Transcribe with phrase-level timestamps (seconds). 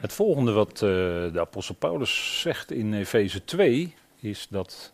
[0.00, 0.80] Het volgende wat uh,
[1.32, 4.92] de apostel Paulus zegt in Efeze 2 is dat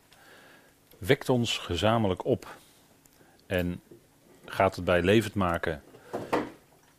[0.99, 2.57] wekt ons gezamenlijk op.
[3.47, 3.81] En
[4.45, 5.83] gaat het bij levend maken,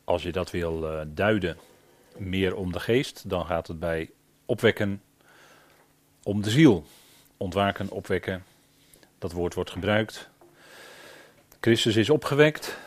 [0.04, 1.58] als je dat wil uh, duiden,
[2.18, 4.10] meer om de geest, dan gaat het bij
[4.46, 5.02] opwekken
[6.24, 6.86] om de ziel.
[7.38, 8.44] Ontwaken, opwekken,
[9.20, 10.30] dat woord wordt gebruikt.
[11.60, 12.78] Christus is opgewekt,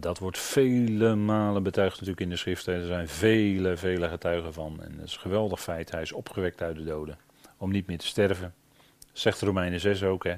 [0.00, 2.74] dat wordt vele malen betuigd natuurlijk in de schriften.
[2.74, 4.82] Er zijn vele, vele getuigen van.
[4.82, 5.90] En dat is een geweldig feit.
[5.90, 7.18] Hij is opgewekt uit de doden.
[7.56, 8.54] Om niet meer te sterven.
[9.12, 10.24] Zegt Romeinen 6 ook.
[10.24, 10.36] Hè.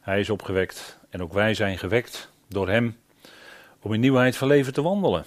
[0.00, 0.98] Hij is opgewekt.
[1.10, 2.96] En ook wij zijn gewekt door hem.
[3.80, 5.24] Om in nieuwheid van leven te wandelen.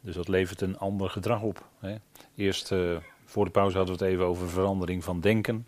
[0.00, 1.66] Dus dat levert een ander gedrag op.
[1.78, 1.94] Hè.
[2.34, 5.66] Eerst, uh, voor de pauze hadden we het even over verandering van denken.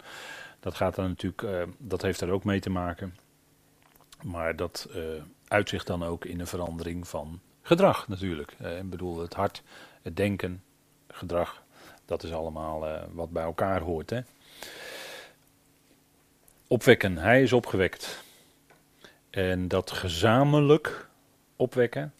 [0.60, 3.16] Dat, gaat dan natuurlijk, uh, dat heeft daar ook mee te maken.
[4.22, 5.02] Maar dat uh,
[5.48, 8.56] uitzicht dan ook in een verandering van gedrag natuurlijk.
[8.62, 9.62] Uh, ik bedoel, het hart,
[10.02, 10.62] het denken,
[11.08, 11.62] gedrag,
[12.04, 14.10] dat is allemaal uh, wat bij elkaar hoort.
[14.10, 14.20] Hè?
[16.66, 18.22] Opwekken, hij is opgewekt.
[19.30, 21.08] En dat gezamenlijk
[21.56, 22.14] opwekken,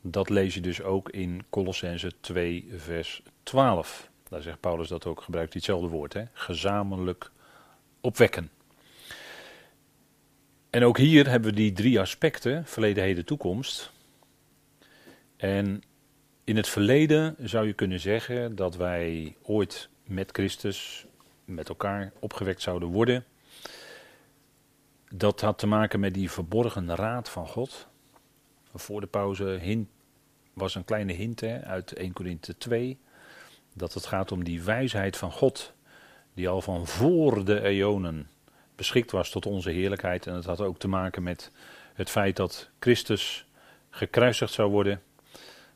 [0.00, 4.10] dat lees je dus ook in Colossense 2, vers 12.
[4.28, 6.24] Daar zegt Paulus dat ook, gebruikt hetzelfde woord, hè?
[6.32, 7.30] gezamenlijk
[8.00, 8.50] opwekken.
[10.74, 13.92] En ook hier hebben we die drie aspecten, verleden, heden, toekomst.
[15.36, 15.82] En
[16.44, 21.06] in het verleden zou je kunnen zeggen dat wij ooit met Christus,
[21.44, 23.24] met elkaar opgewekt zouden worden.
[25.10, 27.86] Dat had te maken met die verborgen raad van God.
[28.74, 29.88] Voor de pauze hint,
[30.52, 32.98] was een kleine hint uit 1 Korinthe 2.
[33.72, 35.72] Dat het gaat om die wijsheid van God.
[36.34, 38.28] Die al van voor de eonen
[38.76, 40.26] beschikt was tot onze heerlijkheid.
[40.26, 41.50] En het had ook te maken met
[41.94, 43.46] het feit dat Christus
[43.90, 45.02] gekruisigd zou worden.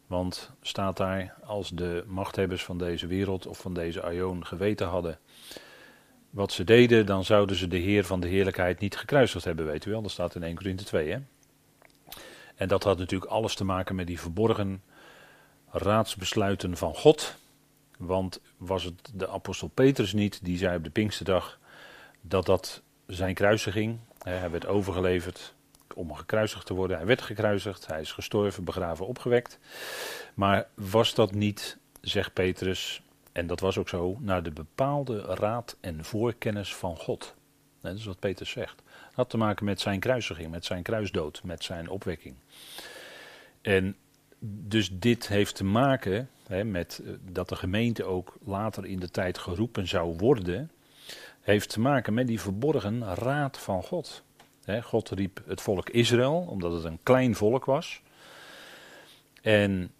[0.07, 5.19] Want staat daar, als de machthebbers van deze wereld of van deze aion geweten hadden
[6.31, 9.85] wat ze deden, dan zouden ze de Heer van de heerlijkheid niet gekruisigd hebben, weet
[9.85, 10.03] u wel.
[10.03, 11.19] Dat staat in 1 Corinthië 2, hè.
[12.55, 14.83] En dat had natuurlijk alles te maken met die verborgen
[15.71, 17.37] raadsbesluiten van God.
[17.99, 21.59] Want was het de apostel Petrus niet, die zei op de Pinksterdag
[22.21, 23.99] dat dat zijn kruisiging.
[24.19, 25.55] Hij werd overgeleverd
[25.95, 26.97] om gekruisigd te worden.
[26.97, 29.59] Hij werd gekruisigd, hij is gestorven, begraven, opgewekt.
[30.35, 33.03] Maar was dat niet, zegt Petrus,
[33.33, 37.35] en dat was ook zo, naar de bepaalde raad en voorkennis van God?
[37.81, 38.77] Dat is wat Petrus zegt.
[38.77, 42.35] Dat had te maken met zijn kruisiging, met zijn kruisdood, met zijn opwekking.
[43.61, 43.97] En
[44.41, 49.11] dus dit heeft te maken hè, met eh, dat de gemeente ook later in de
[49.11, 50.71] tijd geroepen zou worden
[51.49, 54.23] heeft te maken met die verborgen raad van God.
[54.83, 58.03] God riep het volk Israël, omdat het een klein volk was.
[59.43, 59.93] En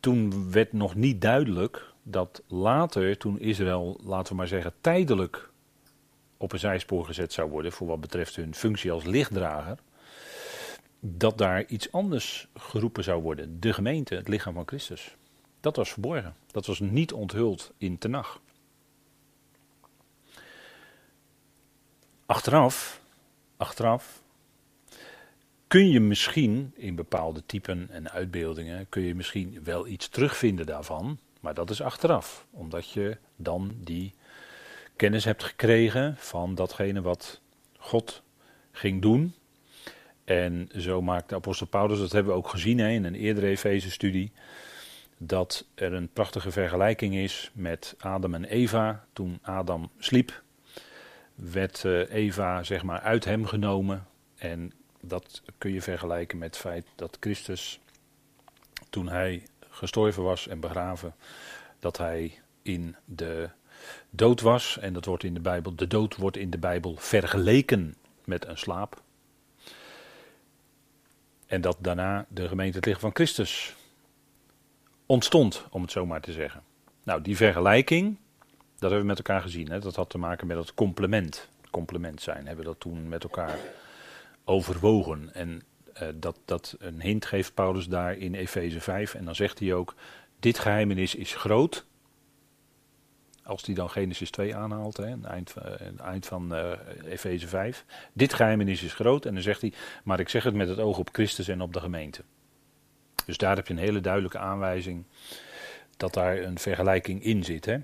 [0.00, 5.50] toen werd nog niet duidelijk dat later, toen Israël, laten we maar zeggen, tijdelijk
[6.36, 9.78] op een zijspoor gezet zou worden, voor wat betreft hun functie als lichtdrager,
[11.00, 13.60] dat daar iets anders geroepen zou worden.
[13.60, 15.16] De gemeente, het lichaam van Christus.
[15.60, 16.34] Dat was verborgen.
[16.50, 18.40] Dat was niet onthuld in Tenach.
[22.26, 23.00] Achteraf,
[23.56, 24.22] achteraf
[25.66, 31.18] kun je misschien in bepaalde typen en uitbeeldingen kun je misschien wel iets terugvinden daarvan,
[31.40, 34.14] maar dat is achteraf, omdat je dan die
[34.96, 37.40] kennis hebt gekregen van datgene wat
[37.78, 38.22] God
[38.72, 39.34] ging doen.
[40.24, 43.46] En zo maakt de apostel Paulus, dat hebben we ook gezien hè, in een eerdere
[43.46, 44.32] Efeze-studie,
[45.18, 50.42] dat er een prachtige vergelijking is met Adam en Eva toen Adam sliep
[51.34, 54.06] werd eh, Eva zeg maar uit hem genomen.
[54.36, 57.80] En dat kun je vergelijken met het feit dat Christus,
[58.90, 61.14] toen hij gestorven was en begraven,
[61.78, 63.48] dat hij in de
[64.10, 64.78] dood was.
[64.78, 68.58] En dat wordt in de Bijbel, de dood wordt in de Bijbel vergeleken met een
[68.58, 69.02] slaap.
[71.46, 73.74] En dat daarna de gemeente het licht van Christus
[75.06, 76.62] ontstond, om het zo maar te zeggen.
[77.02, 78.16] Nou, die vergelijking,
[78.84, 79.70] dat hebben we met elkaar gezien.
[79.70, 79.78] Hè?
[79.78, 81.48] Dat had te maken met het complement.
[81.70, 82.46] Complement zijn.
[82.46, 83.58] Hebben we dat toen met elkaar
[84.44, 85.34] overwogen.
[85.34, 85.62] En
[86.02, 89.14] uh, dat, dat een hint geeft Paulus daar in Efeze 5.
[89.14, 89.94] En dan zegt hij ook:
[90.40, 91.84] Dit geheimenis is groot.
[93.42, 96.70] Als hij dan Genesis 2 aanhaalt, hè, het eind, uh, eind van uh,
[97.04, 97.84] Efeze 5.
[98.12, 99.26] Dit geheimenis is groot.
[99.26, 99.72] En dan zegt hij:
[100.04, 102.22] Maar ik zeg het met het oog op Christus en op de gemeente.
[103.26, 105.04] Dus daar heb je een hele duidelijke aanwijzing
[105.96, 107.64] dat daar een vergelijking in zit.
[107.64, 107.78] Hè?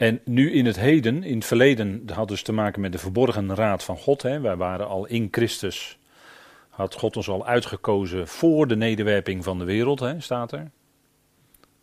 [0.00, 3.54] En nu in het heden, in het verleden, had dus te maken met de verborgen
[3.54, 4.22] raad van God.
[4.22, 4.40] Hè.
[4.40, 5.98] Wij waren al in Christus
[6.80, 10.70] had God ons al uitgekozen voor de nederwerping van de wereld, hè, staat er.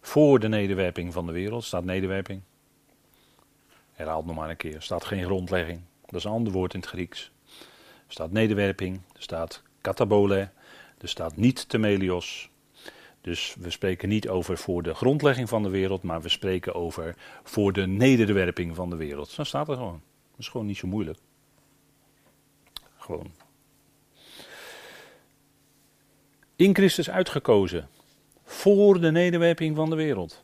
[0.02, 2.42] Voor de nederwerping van de wereld staat nederwerping.
[3.92, 4.76] Herhaalt nog maar een keer.
[4.76, 5.82] Er staat geen grondlegging.
[6.06, 7.32] Dat is een ander woord in het Grieks.
[8.08, 8.96] Er staat nederwerping.
[8.96, 10.50] Er staat katabole.
[10.98, 12.50] Er staat niet temelios.
[13.28, 17.16] Dus we spreken niet over voor de grondlegging van de wereld, maar we spreken over
[17.44, 19.36] voor de nederwerping van de wereld.
[19.36, 20.02] Dan staat er gewoon.
[20.32, 21.20] Dat is gewoon niet zo moeilijk.
[22.98, 23.32] Gewoon.
[26.56, 27.90] In Christus uitgekozen.
[28.44, 30.44] Voor de nederwerping van de wereld.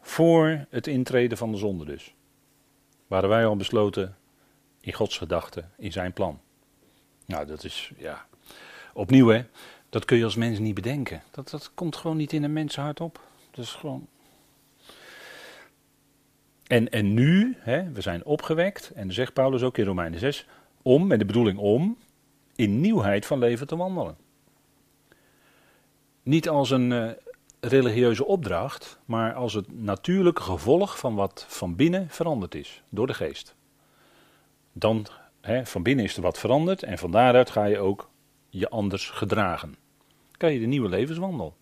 [0.00, 2.14] Voor het intreden van de zonde dus.
[3.06, 4.16] Waren wij al besloten
[4.80, 6.40] in Gods gedachten, in zijn plan.
[7.26, 8.26] Nou, dat is, ja.
[8.92, 9.44] Opnieuw hè,
[9.90, 11.22] dat kun je als mens niet bedenken.
[11.30, 13.20] Dat, dat komt gewoon niet in een mensenhart op.
[13.50, 14.06] Dat is gewoon.
[16.66, 20.46] En, en nu, hè, we zijn opgewekt, en zegt Paulus ook in Romeinen 6,
[20.82, 21.96] om, met de bedoeling om,
[22.56, 24.16] in nieuwheid van leven te wandelen.
[26.22, 27.10] Niet als een uh,
[27.60, 33.14] religieuze opdracht, maar als het natuurlijke gevolg van wat van binnen veranderd is, door de
[33.14, 33.54] geest.
[34.72, 35.06] Dan,
[35.40, 38.09] hè, van binnen is er wat veranderd en van daaruit ga je ook
[38.50, 39.76] je anders gedragen.
[40.36, 41.56] Kan je de nieuwe levenswandel.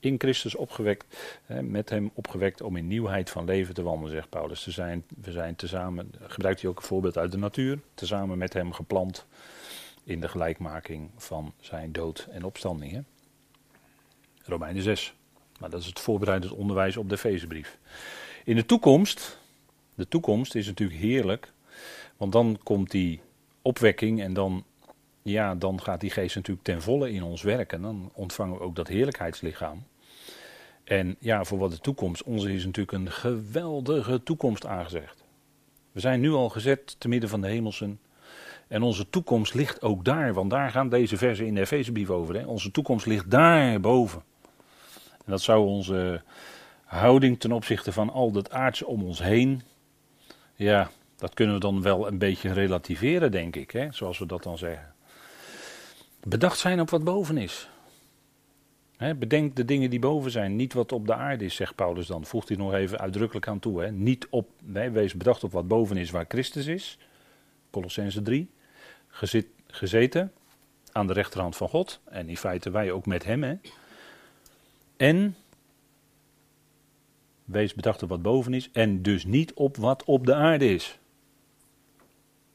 [0.00, 4.64] In Christus opgewekt, met hem opgewekt om in nieuwheid van leven te wandelen, zegt Paulus.
[4.64, 8.52] We zijn, we zijn tezamen, gebruikt hij ook een voorbeeld uit de natuur, tezamen met
[8.52, 9.26] hem geplant
[10.04, 12.92] in de gelijkmaking van zijn dood en opstanding.
[12.92, 13.00] Hè?
[14.44, 15.14] Romeinen 6.
[15.60, 17.78] Maar dat is het voorbereidend onderwijs op de Fezenbrief.
[18.44, 19.38] In de toekomst,
[19.94, 21.52] de toekomst is natuurlijk heerlijk,
[22.16, 23.20] want dan komt die
[23.62, 24.64] opwekking en dan
[25.22, 27.82] ja, dan gaat die geest natuurlijk ten volle in ons werken.
[27.82, 29.82] Dan ontvangen we ook dat heerlijkheidslichaam.
[30.84, 35.24] En ja, voor wat de toekomst, onze is natuurlijk een geweldige toekomst aangezegd.
[35.92, 38.00] We zijn nu al gezet te midden van de hemelsen.
[38.68, 42.34] En onze toekomst ligt ook daar, want daar gaan deze versen in de Efezebrief over.
[42.34, 42.46] Hè?
[42.46, 44.22] Onze toekomst ligt daar boven.
[45.10, 46.22] En dat zou onze
[46.84, 49.62] houding ten opzichte van al dat aardse om ons heen,
[50.54, 53.88] ja, dat kunnen we dan wel een beetje relativeren, denk ik, hè?
[53.90, 54.91] zoals we dat dan zeggen.
[56.26, 57.68] Bedacht zijn op wat boven is.
[58.96, 62.24] bedenk de dingen die boven zijn, niet wat op de aarde is, zegt Paulus dan.
[62.24, 63.90] Voegt hij nog even uitdrukkelijk aan toe.
[63.90, 64.48] Niet op,
[64.92, 66.98] wees bedacht op wat boven is, waar Christus is.
[67.70, 68.50] Colossense 3.
[69.08, 70.32] Gezit, gezeten
[70.92, 72.00] aan de rechterhand van God.
[72.04, 73.60] En in feite wij ook met hem.
[74.96, 75.36] En
[77.44, 78.70] wees bedacht op wat boven is.
[78.72, 80.98] En dus niet op wat op de aarde is.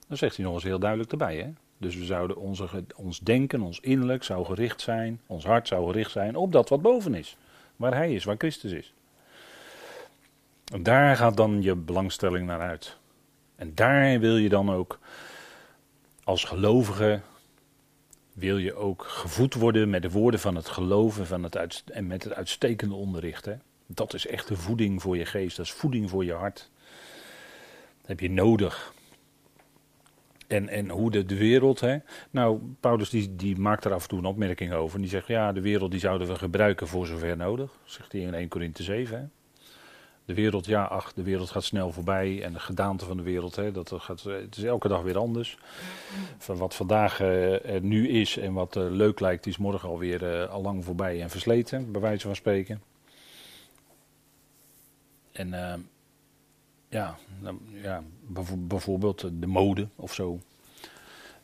[0.07, 1.37] Dan zegt hij nog eens heel duidelijk erbij.
[1.37, 1.49] Hè?
[1.77, 6.11] Dus we zouden onze, ons denken, ons innerlijk zou gericht zijn, ons hart zou gericht
[6.11, 7.37] zijn op dat wat boven is.
[7.75, 8.93] Waar Hij is, waar Christus is.
[10.73, 12.97] En daar gaat dan je belangstelling naar uit.
[13.55, 14.99] En daar wil je dan ook
[16.23, 17.21] als gelovige,
[18.33, 22.23] wil je ook gevoed worden met de woorden van het geloven van het en met
[22.23, 23.45] het uitstekende onderricht.
[23.45, 23.55] Hè?
[23.85, 26.69] Dat is echt de voeding voor je geest, dat is voeding voor je hart.
[27.99, 28.93] Dat heb je nodig.
[30.47, 31.97] En, en hoe de, wereld, hè.
[32.31, 34.95] Nou, Paulus die, die maakt er af en toe een opmerking over.
[34.95, 37.71] En die zegt, ja, de wereld die zouden we gebruiken voor zover nodig.
[37.83, 39.25] Zegt hij in 1 Korinthe 7, hè.
[40.25, 42.43] De wereld, ja, ach, de wereld gaat snel voorbij.
[42.43, 45.57] En de gedaante van de wereld, hè, dat gaat, het is elke dag weer anders.
[46.37, 50.41] Van wat vandaag uh, er nu is en wat uh, leuk lijkt, is morgen alweer
[50.41, 52.81] uh, al lang voorbij en versleten, bij wijze van spreken.
[55.31, 55.53] En
[56.89, 57.17] ja,
[57.81, 58.03] ja,
[58.67, 60.39] bijvoorbeeld de mode of zo.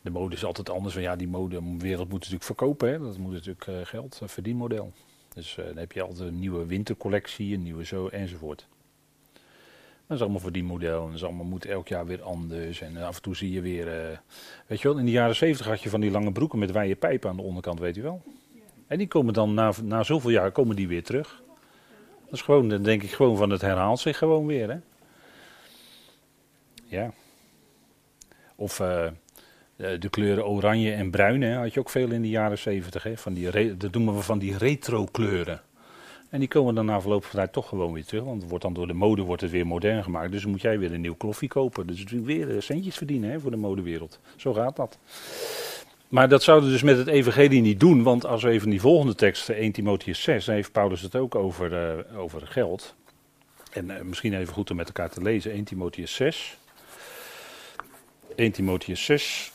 [0.01, 0.95] De mode is altijd anders.
[0.95, 2.89] Ja, die modewereld moet natuurlijk verkopen.
[2.89, 2.99] Hè?
[2.99, 4.91] Dat moet natuurlijk uh, geld, een verdienmodel.
[5.33, 8.67] Dus uh, dan heb je altijd een nieuwe wintercollectie, een nieuwe zo enzovoort.
[10.07, 11.01] Dat is allemaal verdienmodel.
[11.01, 12.81] En dat is allemaal, moet elk jaar weer anders.
[12.81, 13.87] En af en toe zie je weer.
[13.87, 14.17] Uh,
[14.67, 16.95] weet je wel, in de jaren zeventig had je van die lange broeken met wijde
[16.95, 18.21] pijpen aan de onderkant, weet u wel.
[18.87, 21.41] En die komen dan na, na zoveel jaar komen die weer terug.
[22.25, 24.69] Dat is gewoon, dan denk ik gewoon van het herhaalt zich gewoon weer.
[24.69, 24.77] Hè?
[26.93, 27.11] Ja.
[28.55, 29.07] Of uh,
[29.75, 33.23] de kleuren oranje en bruin hè, had je ook veel in de jaren zeventig.
[33.77, 35.61] Dat noemen we van die retro kleuren.
[36.29, 38.23] En die komen dan na verloop van tijd toch gewoon weer terug.
[38.23, 40.31] Want wordt dan door de mode wordt het weer modern gemaakt.
[40.31, 41.87] Dus dan moet jij weer een nieuw kloffie kopen.
[41.87, 44.19] Dus weer centjes verdienen hè, voor de modewereld.
[44.35, 44.97] Zo gaat dat.
[46.07, 48.03] Maar dat zouden we dus met het evangelie niet doen.
[48.03, 51.35] Want als we even die volgende tekst, 1 Timotheus 6, dan heeft Paulus het ook
[51.35, 52.95] over, over geld.
[53.71, 55.51] En misschien even goed om met elkaar te lezen.
[55.51, 56.57] 1 Timotheus 6.
[58.35, 59.51] 1 Timotheus 6.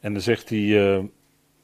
[0.00, 1.04] En dan zegt hij eh,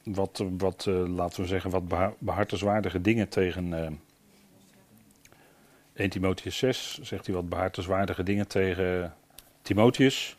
[0.03, 3.67] wat, wat uh, laten we zeggen, wat behartenswaardige dingen tegen.
[3.67, 3.87] Uh,
[5.93, 9.13] 1 Timotheus 6 zegt hij wat behartenswaardige dingen tegen
[9.65, 10.37] Timotheus.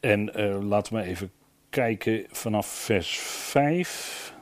[0.00, 0.32] En
[0.64, 1.30] laten we even
[1.70, 4.34] kijken vanaf vers 5.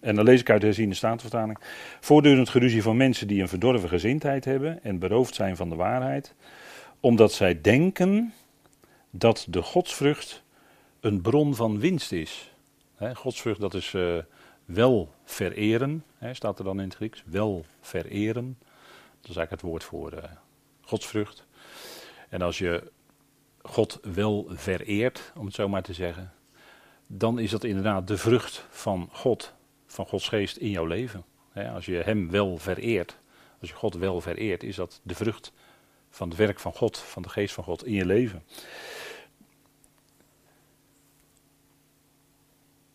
[0.00, 1.58] En dan lees ik uit de herziende statenvertaling.
[2.00, 6.34] Voortdurend geruzie van mensen die een verdorven gezindheid hebben en beroofd zijn van de waarheid.
[7.00, 8.34] Omdat zij denken
[9.10, 10.42] dat de godsvrucht
[11.00, 12.54] een bron van winst is.
[13.14, 14.16] Godsvrucht, dat is uh,
[14.66, 17.22] wel vereren, staat er dan in het Grieks.
[17.26, 18.58] Wel vereren.
[19.20, 20.22] Dat is eigenlijk het woord voor uh,
[20.80, 21.46] godsvrucht.
[22.28, 22.92] En als je
[23.62, 26.32] God wel vereert, om het zo maar te zeggen,
[27.06, 29.52] dan is dat inderdaad de vrucht van God,
[29.86, 31.24] van Gods geest in jouw leven.
[31.74, 33.18] als je Hem wel vereert,
[33.60, 35.52] als je God wel vereert, is dat de vrucht
[36.10, 38.42] van het werk van God, van de geest van God in je leven.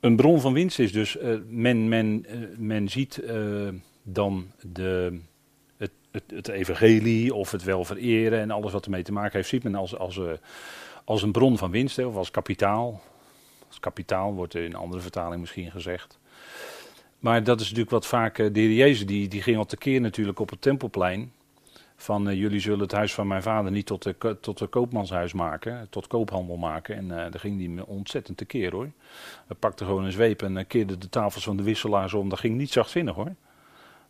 [0.02, 3.70] Een bron van winst is dus, uh, men, men, uh, men ziet uh,
[4.04, 5.20] dan de,
[5.78, 9.50] het, het, het, evangelie of het wel vereren en alles wat ermee te maken heeft,
[9.50, 10.20] ziet men als, als,
[11.06, 13.02] als een bron van winst of als kapitaal.
[13.68, 16.20] Als kapitaal wordt in andere vertaling misschien gezegd.
[17.20, 20.40] Maar dat is natuurlijk wat vaak de heer Jezus, die, die ging al tekeer natuurlijk
[20.40, 21.32] op het tempelplein
[22.02, 25.88] van uh, jullie zullen het huis van mijn vader niet tot de, tot koopmanshuis maken,
[25.90, 26.96] tot koophandel maken.
[26.96, 28.90] En uh, daar ging hij me ontzettend tekeer hoor.
[29.48, 32.30] Hij pakte gewoon een zweep en uh, keerde de tafels van de wisselaars om.
[32.30, 33.36] Dat ging niet zachtzinnig hoor.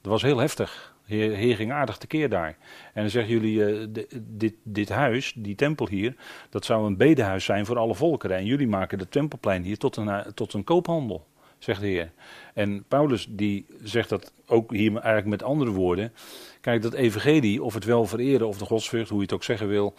[0.02, 0.96] Dat was heel heftig.
[1.06, 2.58] Heer, heer ging aardig tekeer daar.
[2.94, 6.16] En dan zeggen jullie, dit, dit huis, die tempel hier,
[6.50, 8.38] dat zou een bedehuis zijn voor alle volkeren.
[8.38, 12.12] En jullie maken de tempelplein hier tot een, tot een koophandel, zegt de Heer.
[12.54, 16.14] En Paulus die zegt dat ook hier eigenlijk met andere woorden.
[16.62, 19.68] Kijk, dat evangelie, of het wel vereren of de godsvrucht, hoe je het ook zeggen
[19.68, 19.94] wil,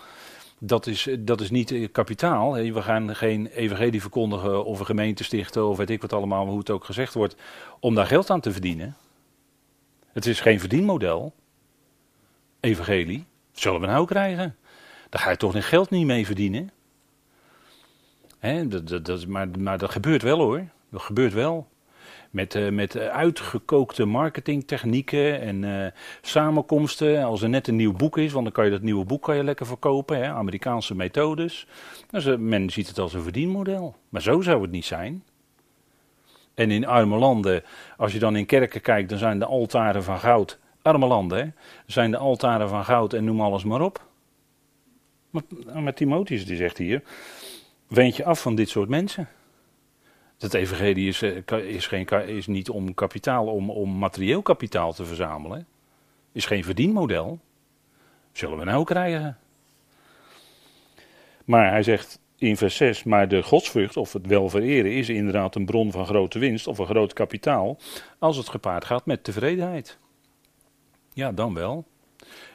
[0.59, 2.53] dat is, dat is niet kapitaal.
[2.53, 6.59] We gaan geen evangelie verkondigen of een gemeente stichten of weet ik wat allemaal, hoe
[6.59, 7.37] het ook gezegd wordt,
[7.81, 8.97] om daar geld aan te verdienen.
[10.13, 11.35] Het is geen verdienmodel.
[12.61, 14.57] Evangelie, zullen we nou krijgen?
[15.09, 16.71] Daar ga je toch geen geld niet mee verdienen?
[18.41, 20.65] Dat, dat, dat, maar, maar dat gebeurt wel hoor.
[20.91, 21.69] Dat gebeurt wel.
[22.33, 25.87] Met, uh, met uitgekookte marketingtechnieken en uh,
[26.21, 27.25] samenkomsten.
[27.25, 29.37] Als er net een nieuw boek is, want dan kan je dat nieuwe boek kan
[29.37, 30.17] je lekker verkopen.
[30.17, 31.67] Hè, Amerikaanse methodes.
[32.11, 33.97] Dus, uh, men ziet het als een verdienmodel.
[34.09, 35.25] Maar zo zou het niet zijn.
[36.55, 37.63] En in arme landen,
[37.97, 40.59] als je dan in kerken kijkt, dan zijn de altaren van goud.
[40.83, 41.51] Arme landen, hè?
[41.87, 44.07] Zijn de altaren van goud en noem alles maar op.
[45.31, 45.43] Maar,
[45.83, 47.03] maar Timotheus die zegt hier,
[47.87, 49.29] wend je af van dit soort mensen.
[50.43, 55.05] Het evangelie is, eh, is, geen, is niet om kapitaal, om, om materieel kapitaal te
[55.05, 55.67] verzamelen.
[56.33, 57.39] Is geen verdienmodel.
[58.33, 59.39] Zullen we nou krijgen.
[61.45, 65.55] Maar hij zegt in vers 6, maar de godsvrucht, of het wel vereren, is inderdaad
[65.55, 67.79] een bron van grote winst of een groot kapitaal,
[68.19, 69.99] als het gepaard gaat met tevredenheid.
[71.13, 71.85] Ja, dan wel.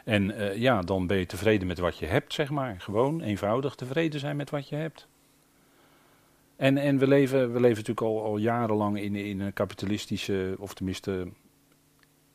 [0.04, 2.76] En uh, ja, dan ben je tevreden met wat je hebt, zeg maar.
[2.80, 5.08] Gewoon eenvoudig tevreden zijn met wat je hebt.
[6.58, 10.74] En, en we, leven, we leven natuurlijk al, al jarenlang in, in een kapitalistische, of
[10.74, 11.28] tenminste,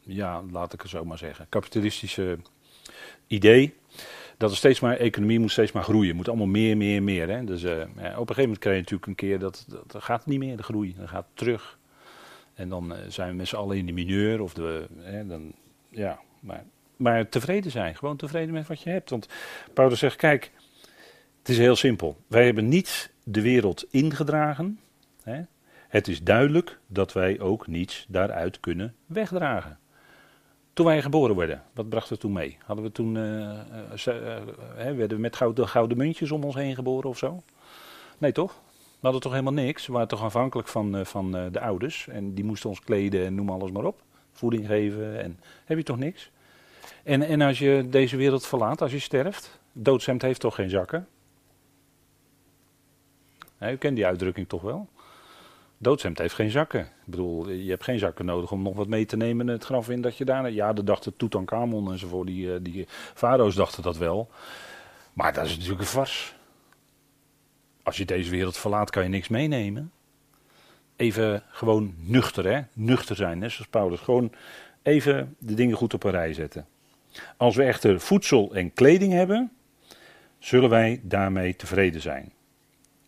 [0.01, 2.39] ja, laat ik het zo maar zeggen, kapitalistische
[3.27, 3.75] idee.
[4.37, 6.17] Dat er steeds maar, economie moet steeds maar groeien.
[6.17, 7.29] Moet allemaal meer, meer, meer.
[7.29, 7.45] Hè?
[7.45, 10.27] Dus uh, ja, op een gegeven moment krijg je natuurlijk een keer dat, dat, gaat
[10.27, 10.95] niet meer, de groei.
[10.97, 11.79] Dan gaat terug.
[12.55, 14.41] En dan uh, zijn we met z'n allen in de mineur.
[14.41, 15.53] Of de, hè, dan,
[15.89, 16.65] ja, maar,
[16.97, 17.97] maar tevreden zijn.
[17.97, 19.11] Gewoon tevreden met wat je hebt.
[19.11, 19.29] Want
[19.73, 20.51] Paulus zegt, kijk,
[21.39, 22.17] het is heel simpel.
[22.27, 24.79] Wij hebben niets de wereld ingedragen.
[25.23, 25.43] Hè?
[25.89, 29.79] Het is duidelijk dat wij ook niets daaruit kunnen wegdragen.
[30.73, 32.59] Toen wij geboren werden, wat bracht het toen mee?
[32.65, 33.23] Hadden we toen, uh,
[34.07, 34.37] uh,
[34.77, 37.43] werden we met gouden, gouden muntjes om ons heen geboren of zo?
[38.19, 38.53] Nee toch?
[38.73, 39.87] We hadden toch helemaal niks.
[39.87, 42.09] We waren toch afhankelijk van, van de ouders.
[42.09, 44.03] En die moesten ons kleden en noem alles maar op.
[44.33, 46.31] Voeding geven en heb je toch niks?
[47.03, 51.09] En, en als je deze wereld verlaat, als je sterft, doodshemd heeft toch geen zakken?
[53.71, 54.89] U kent die uitdrukking toch wel?
[55.83, 56.81] Doodshemd heeft geen zakken.
[56.81, 59.91] Ik bedoel, je hebt geen zakken nodig om nog wat mee te nemen het graf
[59.91, 60.51] in dat je daar...
[60.51, 64.31] Ja, dat dachten Tutankhamon enzovoort, die, eh, die farao's dachten dat wel.
[65.13, 66.35] Maar dat is natuurlijk een vars.
[67.83, 69.93] Als je deze wereld verlaat, kan je niks meenemen.
[70.97, 72.61] Even gewoon nuchter, hè?
[72.73, 73.49] Nuchter zijn, hè?
[73.49, 74.01] zoals Paulus.
[74.01, 74.33] Gewoon
[74.83, 76.67] even de dingen goed op een rij zetten.
[77.37, 79.53] Als we echter voedsel en kleding hebben,
[80.39, 82.33] zullen wij daarmee tevreden zijn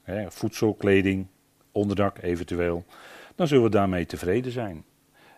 [0.05, 1.27] hè, voedsel, kleding,
[1.73, 2.85] onderdak eventueel,
[3.35, 4.85] dan zullen we daarmee tevreden zijn.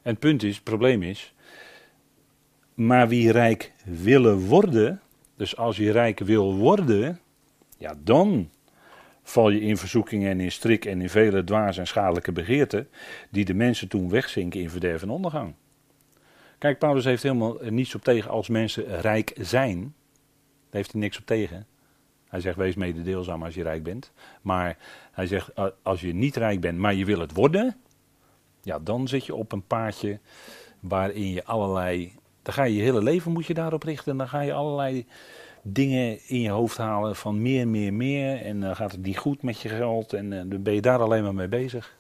[0.02, 1.34] En het punt is, het probleem is,
[2.74, 5.00] maar wie rijk willen worden,
[5.36, 7.20] Dus als je rijk wil worden,
[7.78, 8.50] ja, dan
[9.22, 12.88] val je in verzoekingen en in strik en in vele dwaas en schadelijke begeerten,
[13.30, 15.54] die de mensen toen wegzinken in verderf en ondergang.
[16.58, 19.80] Kijk, Paulus heeft helemaal niets op tegen als mensen rijk zijn.
[19.80, 19.90] Daar
[20.70, 21.66] heeft hij niks op tegen.
[22.28, 24.12] Hij zegt, wees mededeelzaam als je rijk bent.
[24.42, 24.76] Maar
[25.12, 25.50] hij zegt,
[25.82, 27.76] als je niet rijk bent, maar je wil het worden,
[28.62, 30.18] ja, dan zit je op een paardje
[30.80, 34.16] waarin je allerlei, dan ga je je hele leven moet je daarop richten.
[34.16, 35.06] Dan ga je allerlei
[35.62, 38.42] dingen in je hoofd halen van meer, meer, meer.
[38.42, 41.00] En dan gaat het niet goed met je geld en eh, dan ben je daar
[41.00, 41.95] alleen maar mee bezig.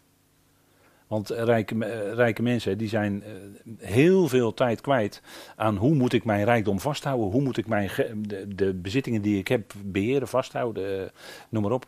[1.06, 3.32] Want rijke, eh, rijke mensen die zijn eh,
[3.78, 5.22] heel veel tijd kwijt
[5.56, 7.90] aan hoe moet ik mijn rijkdom vasthouden, hoe moet ik mijn,
[8.28, 11.10] de, de bezittingen die ik heb beheren, vasthouden,
[11.48, 11.86] noem maar op.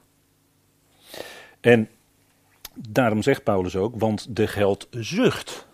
[1.60, 1.88] En
[2.74, 5.66] daarom zegt Paulus ook, want de geldzucht,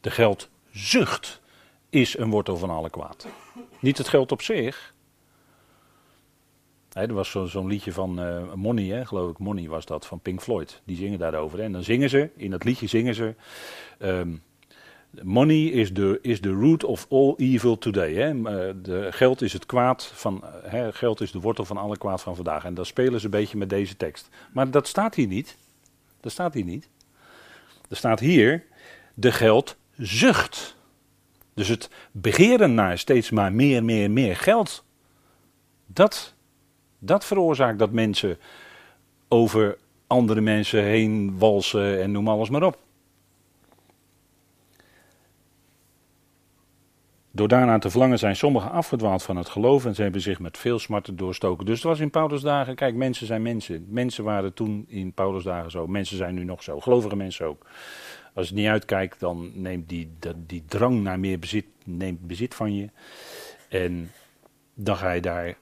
[0.00, 1.40] de geldzucht
[1.90, 3.26] is een wortel van alle kwaad.
[3.80, 4.94] Niet het geld op zich.
[7.02, 10.40] Er was zo'n liedje van uh, Money, hè, geloof ik, Money was dat, van Pink
[10.40, 10.80] Floyd.
[10.84, 11.60] Die zingen daarover.
[11.60, 13.34] En dan zingen ze, in dat liedje zingen ze...
[13.98, 14.30] Ehm,
[15.22, 18.14] money is the, is the root of all evil today.
[18.14, 18.28] Hè.
[18.28, 21.98] Eh, de, geld is het kwaad van, eh, hè, geld is de wortel van alle
[21.98, 22.64] kwaad van vandaag.
[22.64, 24.28] En dan spelen ze een beetje met deze tekst.
[24.52, 25.56] Maar dat staat hier niet.
[26.20, 26.88] Dat staat hier niet.
[27.88, 28.64] Er staat hier,
[29.14, 30.76] de geldzucht.
[31.54, 34.84] Dus het begeren naar steeds maar meer, meer, meer geld.
[35.86, 36.34] Dat,
[37.06, 38.38] dat veroorzaakt dat mensen
[39.28, 42.78] over andere mensen heen walsen en noem alles maar op.
[47.30, 50.58] Door daarna te verlangen zijn sommigen afgedwaald van het geloof en ze hebben zich met
[50.58, 51.66] veel smarten doorstoken.
[51.66, 53.86] Dus het was in Paulus dagen, kijk, mensen zijn mensen.
[53.88, 57.66] Mensen waren toen in Paulus dagen zo, mensen zijn nu nog zo, gelovige mensen ook.
[58.34, 62.74] Als het niet uitkijkt, dan neemt die, die drang naar meer bezit, neemt bezit van
[62.74, 62.88] je.
[63.68, 64.10] En
[64.74, 65.56] dan ga je daar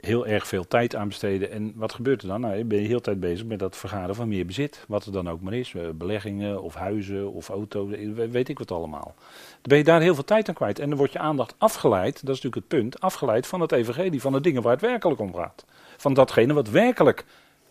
[0.00, 1.50] heel erg veel tijd aan besteden.
[1.50, 2.40] En wat gebeurt er dan?
[2.40, 4.84] Nou, je bent de hele tijd bezig met dat vergaren van meer bezit.
[4.88, 5.74] Wat er dan ook maar is.
[5.74, 7.88] Eh, beleggingen of huizen of auto's,
[8.30, 9.14] weet ik wat allemaal.
[9.14, 10.78] Dan ben je daar heel veel tijd aan kwijt.
[10.78, 14.20] En dan wordt je aandacht afgeleid, dat is natuurlijk het punt, afgeleid van het evangelie,
[14.20, 15.64] van de dingen waar het werkelijk om gaat.
[15.96, 17.24] Van datgene wat werkelijk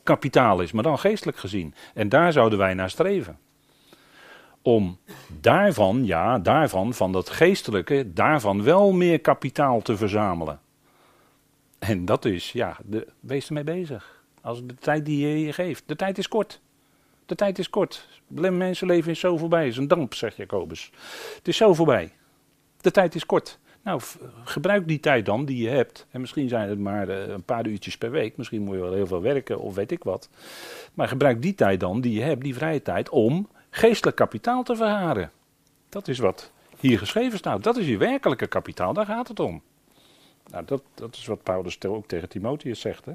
[0.04, 1.74] kapitaal is, maar dan geestelijk gezien.
[1.94, 3.38] En daar zouden wij naar streven
[4.62, 4.98] om
[5.42, 10.60] daarvan, ja, daarvan, van dat geestelijke, daarvan wel meer kapitaal te verzamelen.
[11.80, 14.24] En dat is, ja, de, wees ermee bezig.
[14.42, 15.84] Als de tijd die je je geeft.
[15.86, 16.62] De tijd is kort.
[17.26, 18.08] De tijd is kort.
[18.28, 19.68] Mensenleven is zo voorbij.
[19.68, 20.92] Is een damp, zegt Jacobus.
[21.36, 22.14] Het is zo voorbij.
[22.82, 23.60] De tijd is kort.
[23.82, 24.02] Nou,
[24.44, 26.06] gebruik die tijd dan die je hebt.
[26.12, 28.38] En misschien zijn het maar eh, een paar uurtjes per week.
[28.38, 30.30] Misschien moet je wel heel veel werken of weet ik wat.
[30.94, 34.76] Maar gebruik die tijd dan die je hebt, die vrije tijd, om geestelijk kapitaal te
[34.76, 35.32] verharen.
[35.90, 37.64] Dat is wat hier geschreven staat.
[37.64, 39.62] Dat is je werkelijke kapitaal, daar gaat het om.
[40.52, 43.06] Nou, dat, dat is wat Paulus ook tegen Timotheus zegt.
[43.06, 43.12] Hè?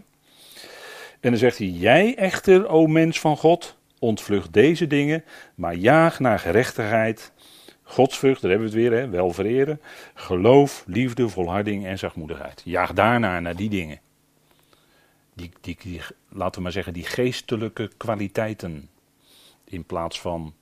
[1.21, 6.21] En dan zegt hij: Jij echter, o mens van God, ontvlucht deze dingen, maar jaag
[6.21, 7.33] naar gerechtigheid,
[7.83, 9.81] godsvrucht, daar hebben we het weer, hè, wel vereren,
[10.15, 12.63] geloof, liefde, volharding en zachtmoedigheid.
[12.65, 14.01] Jaag daarna naar die dingen.
[15.35, 18.89] Die, die, die, laten we maar zeggen, die geestelijke kwaliteiten
[19.65, 20.55] in plaats van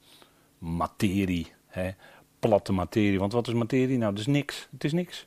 [0.59, 1.90] materie, hè,
[2.38, 3.18] platte materie.
[3.18, 3.98] Want wat is materie?
[3.98, 4.68] Nou, dat is niks.
[4.72, 5.26] Het is niks.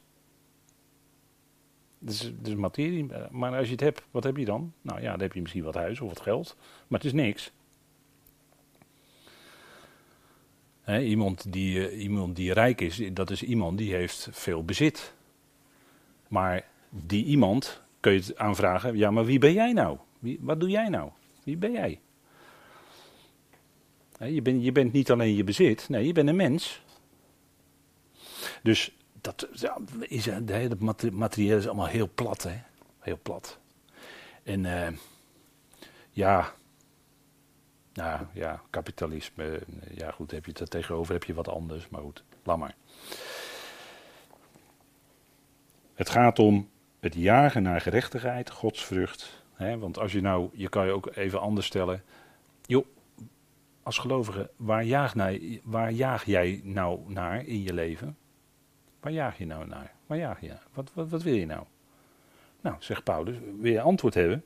[2.05, 4.73] Het is materie, maar als je het hebt, wat heb je dan?
[4.81, 6.55] Nou ja, dan heb je misschien wat huis of wat geld,
[6.87, 7.51] maar het is niks.
[10.87, 15.13] iemand, die, uh, iemand die rijk is, dat is iemand die heeft veel bezit.
[16.27, 19.97] Maar die iemand kun je het aanvragen, ja, maar wie ben jij nou?
[20.19, 21.09] Wie, wat doe jij nou?
[21.43, 21.99] Wie ben jij?
[24.19, 26.81] Je bent, je bent niet alleen je bezit, nee, je bent een mens.
[28.63, 28.91] Dus
[29.23, 30.75] dat, ja, is, de hele
[31.11, 32.61] materieel is allemaal heel plat, hè?
[32.99, 33.59] Heel plat.
[34.43, 34.87] En uh,
[36.09, 36.53] ja,
[37.93, 39.61] nou ja, kapitalisme,
[39.95, 42.75] ja goed, heb je het er tegenover, heb je wat anders, maar goed, laat maar.
[45.93, 49.43] Het gaat om het jagen naar gerechtigheid, godsvrucht.
[49.53, 49.77] Hè?
[49.77, 52.03] Want als je nou, je kan je ook even anders stellen.
[52.65, 52.85] Joh,
[53.83, 58.17] als gelovige, waar jaag, naar, waar jaag jij nou naar in je leven?
[59.03, 59.91] Waar jaag je nou naar?
[60.05, 60.53] Waar jaag je?
[60.73, 61.63] Wat, wat, wat wil je nou?
[62.61, 64.43] Nou, zegt Paulus, wil je antwoord hebben?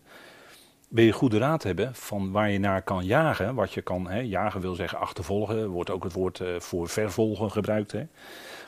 [0.88, 3.56] Wil je goede raad hebben van waar je naar kan jagen?
[3.56, 7.52] Wat je kan, hè, jagen wil zeggen achtervolgen, wordt ook het woord uh, voor vervolgen
[7.52, 7.92] gebruikt.
[7.92, 8.00] Hè?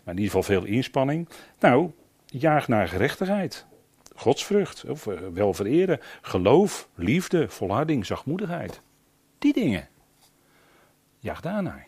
[0.04, 1.30] Maar in ieder geval veel inspanning.
[1.60, 1.92] Nou,
[2.26, 3.66] jaag naar gerechtigheid,
[4.16, 8.82] godsvrucht, of uh, wel vereren, geloof, liefde, volharding, zachtmoedigheid.
[9.40, 9.88] Die dingen.
[11.20, 11.88] Jaag daarnaar.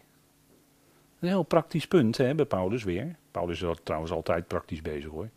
[1.19, 3.19] Een heel praktisch punt hè, bij Paulus weer.
[3.31, 5.29] Paulus is trouwens altijd praktisch bezig hoor.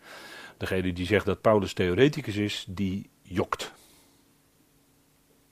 [0.56, 3.72] Degene die zegt dat Paulus theoreticus is, die jokt.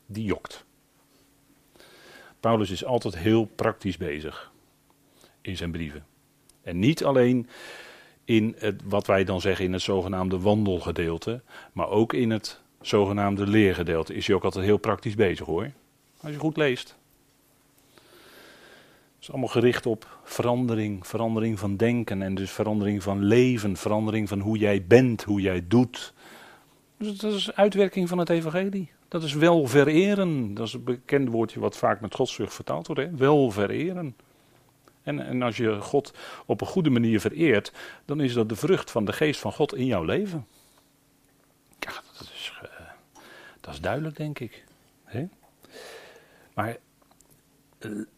[0.06, 0.64] Die jokt.
[2.40, 4.52] Paulus is altijd heel praktisch bezig
[5.40, 6.06] in zijn brieven.
[6.62, 7.48] En niet alleen
[8.24, 13.46] in het, wat wij dan zeggen in het zogenaamde wandelgedeelte, maar ook in het zogenaamde
[13.46, 15.70] leergedeelte is hij ook altijd heel praktisch bezig hoor.
[16.20, 16.96] Als je goed leest.
[19.22, 24.40] Is allemaal gericht op verandering, verandering van denken en dus verandering van leven, verandering van
[24.40, 26.12] hoe jij bent, hoe jij doet.
[26.96, 28.90] Dus dat is uitwerking van het evangelie.
[29.08, 30.54] Dat is wel vereren.
[30.54, 33.02] Dat is een bekend woordje wat vaak met godsvrucht vertaald wordt.
[33.02, 33.16] Hè?
[33.16, 34.16] Wel vereren.
[35.02, 36.14] En, en als je God
[36.46, 37.72] op een goede manier vereert,
[38.04, 40.46] dan is dat de vrucht van de geest van God in jouw leven.
[41.78, 42.70] Ja, dat is, uh,
[43.60, 44.64] dat is duidelijk, denk ik.
[45.04, 45.24] Hè?
[46.54, 46.76] Maar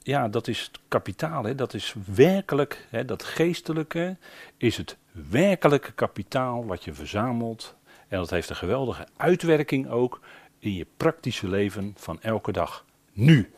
[0.03, 1.45] ja, dat is kapitaal.
[1.45, 1.55] Hè?
[1.55, 3.05] Dat is werkelijk, hè?
[3.05, 4.17] dat geestelijke
[4.57, 4.97] is het
[5.31, 7.75] werkelijke kapitaal wat je verzamelt.
[8.09, 10.21] En dat heeft een geweldige uitwerking ook
[10.59, 12.85] in je praktische leven van elke dag.
[13.13, 13.53] Nu,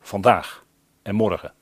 [0.00, 0.64] vandaag
[1.02, 1.52] en morgen.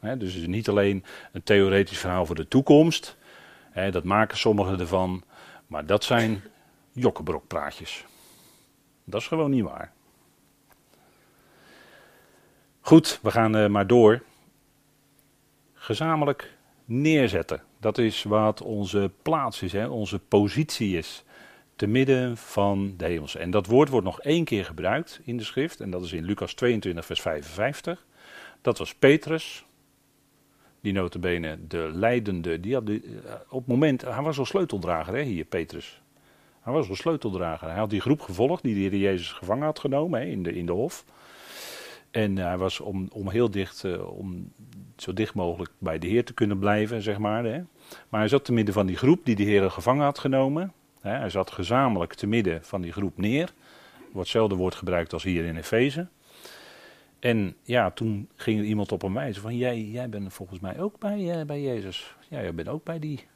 [0.00, 3.16] dus het is niet alleen een theoretisch verhaal voor de toekomst.
[3.90, 5.24] dat maken sommigen ervan.
[5.66, 6.42] Maar dat zijn
[6.92, 8.04] jokkenbrokpraatjes.
[9.04, 9.92] Dat is gewoon niet waar.
[12.86, 14.22] Goed, we gaan uh, maar door.
[15.74, 16.52] Gezamenlijk
[16.84, 17.62] neerzetten.
[17.80, 21.24] Dat is wat onze plaats is, hè, onze positie is
[21.76, 23.36] te midden van de hemels.
[23.36, 25.80] En dat woord wordt nog één keer gebruikt in de schrift.
[25.80, 28.06] En dat is in Lucas 22, vers 55.
[28.62, 29.64] Dat was Petrus.
[30.80, 32.60] Die notabene de leidende.
[32.60, 34.02] Die had die, eh, op moment.
[34.02, 36.02] Hij was al sleuteldrager hè, hier, Petrus.
[36.60, 37.68] Hij was al sleuteldrager.
[37.68, 40.66] Hij had die groep gevolgd die de Jezus gevangen had genomen hè, in, de, in
[40.66, 41.04] de hof.
[42.16, 44.52] En hij was om, om heel dicht, uh, om
[44.96, 47.44] zo dicht mogelijk bij de Heer te kunnen blijven, zeg maar.
[47.44, 47.62] Hè.
[48.08, 50.72] Maar hij zat te midden van die groep die de Heer gevangen had genomen
[51.14, 53.52] hij zat gezamenlijk te midden van die groep neer.
[53.98, 56.08] Wordt hetzelfde woord gebruikt als hier in Efeze.
[57.18, 60.80] En ja, toen ging er iemand op hem wijzen van, jij, jij bent volgens mij
[60.80, 62.14] ook bij, uh, bij Jezus.
[62.28, 63.26] Ja, jij bent ook bij die.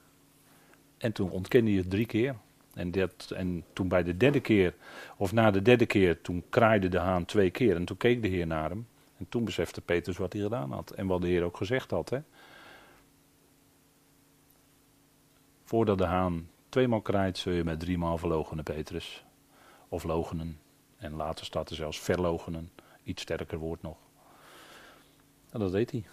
[0.99, 2.37] En toen ontkende hij het drie keer.
[2.81, 4.75] En, en toen bij de derde keer,
[5.17, 7.77] of na de derde keer, toen kraaide de haan twee keer.
[7.77, 8.87] En toen keek de Heer naar hem.
[9.19, 10.91] En toen besefte Petrus wat hij gedaan had.
[10.91, 12.11] En wat de Heer ook gezegd had.
[12.11, 12.19] Hè.
[15.65, 19.25] Voordat de haan tweemaal kraait, zul je met driemaal verlogenen, Petrus.
[19.89, 20.59] Of logenen.
[20.97, 22.71] En later staat er zelfs verlogenen.
[23.05, 23.97] Iets sterker woord nog.
[25.51, 26.05] En dat deed hij.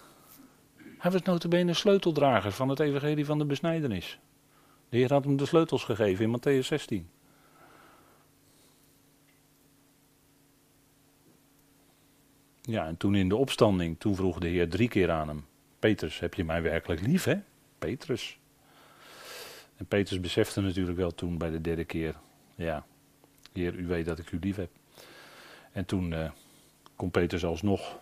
[0.97, 4.19] Hij was notabene sleuteldrager van het evangelie van de besnijdenis.
[4.89, 7.09] De Heer had hem de sleutels gegeven in Matthäus 16.
[12.61, 15.45] Ja, en toen in de opstanding, toen vroeg de Heer drie keer aan hem:
[15.79, 17.35] Petrus, heb je mij werkelijk lief, hè?
[17.79, 18.39] Petrus.
[19.77, 22.15] En Petrus besefte natuurlijk wel toen bij de derde keer,
[22.55, 22.85] ja,
[23.53, 24.69] Heer, u weet dat ik u lief heb.
[25.71, 26.31] En toen uh,
[26.95, 27.99] kon Petrus alsnog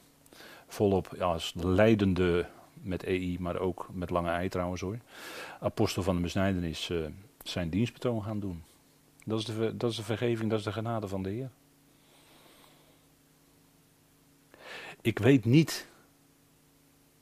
[0.67, 2.45] volop, als de leidende
[2.85, 4.97] met EI, maar ook met lange ei trouwens hoor,
[5.59, 7.05] apostel van de besnijdenis, uh,
[7.43, 8.63] zijn dienstbetoon gaan doen.
[9.25, 11.49] Dat is, de, dat is de vergeving, dat is de genade van de Heer.
[15.01, 15.87] Ik weet niet,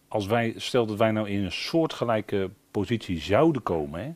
[0.07, 4.11] als wij, stel dat wij nou in een soortgelijke positie zouden komen, hè,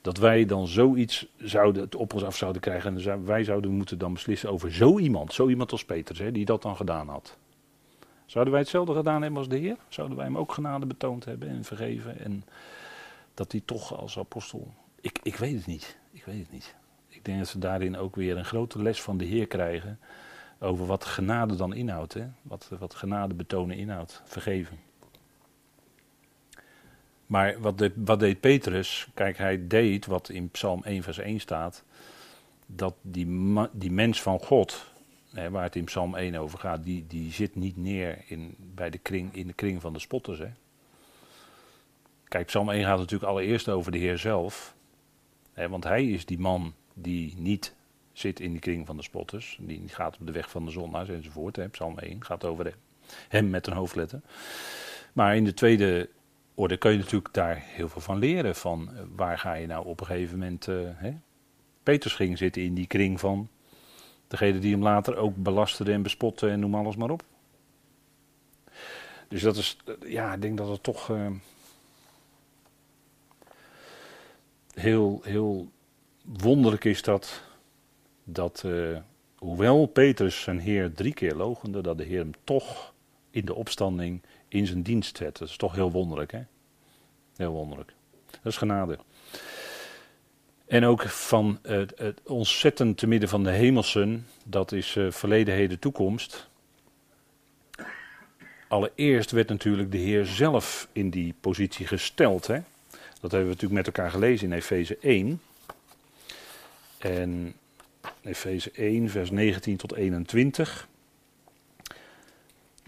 [0.00, 2.98] dat wij dan zoiets zouden, het op ons af zouden krijgen.
[2.98, 6.44] En wij zouden moeten dan beslissen over zo iemand, zo iemand als Petrus, hè, die
[6.44, 7.36] dat dan gedaan had.
[8.26, 9.76] Zouden wij hetzelfde gedaan hebben als de Heer?
[9.88, 12.18] Zouden wij hem ook genade betoond hebben en vergeven?
[12.18, 12.44] En
[13.34, 14.74] dat hij toch als apostel.
[15.00, 15.96] Ik, ik weet het niet.
[16.10, 16.74] Ik weet het niet.
[17.08, 19.98] Ik denk dat ze daarin ook weer een grote les van de Heer krijgen.
[20.58, 22.14] Over wat genade dan inhoudt.
[22.14, 22.26] Hè?
[22.42, 24.22] Wat, wat genade betonen inhoudt.
[24.24, 24.78] Vergeven.
[27.26, 29.08] Maar wat, de, wat deed Petrus?
[29.14, 31.84] Kijk, hij deed wat in Psalm 1, vers 1 staat.
[32.66, 34.86] Dat die, die mens van God,
[35.50, 38.98] waar het in Psalm 1 over gaat, die, die zit niet neer in, bij de
[38.98, 40.38] kring, in de kring van de spotters.
[40.38, 40.50] Hè.
[42.28, 44.74] Kijk, Psalm 1 gaat natuurlijk allereerst over de Heer zelf.
[45.52, 47.74] Hè, want hij is die man die niet
[48.12, 49.58] zit in die kring van de spotters.
[49.60, 51.56] Die gaat op de weg van de zondaars enzovoort.
[51.56, 51.68] Hè.
[51.68, 52.74] Psalm 1 gaat over
[53.28, 54.20] hem, met een hoofdletter.
[55.12, 56.08] Maar in de tweede
[56.54, 58.54] orde kun je natuurlijk daar heel veel van leren.
[58.54, 60.66] Van eh, waar ga je nou op een gegeven moment.
[60.66, 61.12] Uh, hè?
[61.82, 63.48] Petrus ging zitten in die kring van
[64.26, 67.22] degene die hem later ook belasterde en bespotte en noem alles maar op.
[69.28, 71.30] Dus dat is, eh, ja, ik denk dat het toch uh,
[74.74, 75.68] heel, heel
[76.24, 77.42] wonderlijk is dat,
[78.24, 78.98] dat uh,
[79.38, 82.94] hoewel Petrus zijn Heer drie keer logende, dat de Heer hem toch
[83.30, 85.38] in de opstanding in zijn dienst zet.
[85.38, 86.42] Dat is toch heel wonderlijk, hè?
[87.36, 87.94] Heel wonderlijk.
[88.30, 88.98] Dat is genade.
[90.66, 95.78] En ook van het, ontzettend te midden van de hemelsen, dat is uh, verleden, heden,
[95.78, 96.48] toekomst.
[98.68, 102.46] Allereerst werd natuurlijk de Heer zelf in die positie gesteld.
[102.46, 102.60] Hè?
[103.20, 105.40] Dat hebben we natuurlijk met elkaar gelezen in Efeze 1.
[106.98, 107.54] En
[108.22, 110.88] Efeze 1, vers 19 tot 21.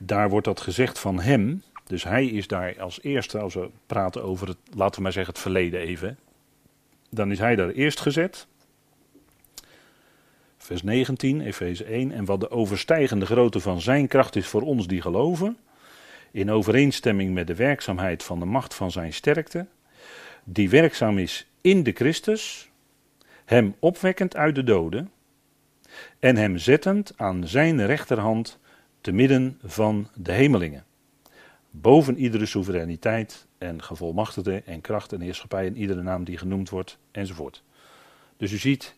[0.01, 1.62] Daar wordt dat gezegd van hem.
[1.87, 5.33] Dus hij is daar als eerste, als we praten over het, laten we maar zeggen,
[5.33, 6.19] het verleden even.
[7.11, 8.47] Dan is hij daar eerst gezet.
[10.59, 12.12] Vers 19, Efeze 1.
[12.12, 15.57] En wat de overstijgende grootte van zijn kracht is voor ons die geloven.
[16.31, 19.66] In overeenstemming met de werkzaamheid van de macht van zijn sterkte.
[20.44, 22.71] Die werkzaam is in de Christus.
[23.44, 25.11] Hem opwekkend uit de doden.
[26.18, 28.59] En hem zettend aan zijn rechterhand
[29.01, 30.85] te midden van de hemelingen.
[31.71, 36.99] Boven iedere soevereiniteit en gevolmachtigde en kracht en heerschappij en iedere naam die genoemd wordt
[37.11, 37.62] enzovoort.
[38.37, 38.94] Dus u ziet,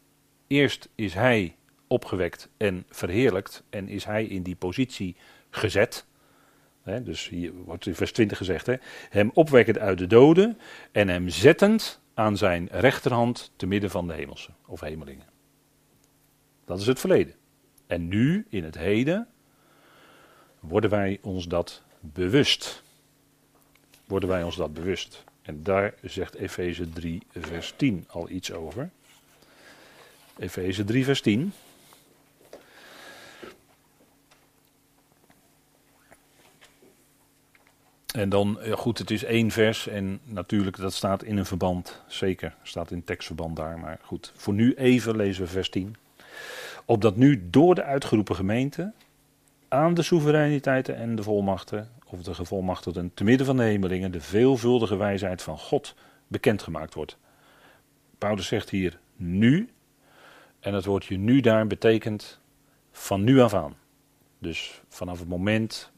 [0.46, 5.16] eerst is hij opgewekt en verheerlijkt en is hij in die positie
[5.50, 6.06] gezet.
[6.84, 8.68] dus hier wordt in vers 20 gezegd,
[9.10, 10.58] hem opwekkend uit de doden
[10.92, 15.26] en hem zettend aan zijn rechterhand te midden van de hemelse of hemelingen.
[16.64, 17.34] Dat is het verleden.
[17.86, 19.28] En nu, in het heden,
[20.60, 22.82] worden wij ons dat bewust.
[24.10, 25.24] Worden wij ons dat bewust.
[25.42, 28.90] En daar zegt Efeze 3, vers 10 al iets over.
[30.38, 31.52] Efeze 3, vers 10.
[38.14, 42.54] En dan, goed, het is één vers en natuurlijk dat staat in een verband, zeker,
[42.62, 43.78] staat in tekstverband daar.
[43.78, 45.96] Maar goed, voor nu even lezen we vers 10.
[46.84, 48.92] Opdat nu door de uitgeroepen gemeente
[49.68, 54.20] aan de soevereiniteiten en de volmachten, of de gevolmachtigden, te midden van de hemelingen, de
[54.20, 55.94] veelvuldige wijsheid van God
[56.26, 57.16] bekendgemaakt wordt.
[58.18, 59.68] Paulus zegt hier nu,
[60.60, 62.40] en het woordje nu daar betekent
[62.92, 63.76] van nu af aan.
[64.38, 65.92] Dus vanaf het moment,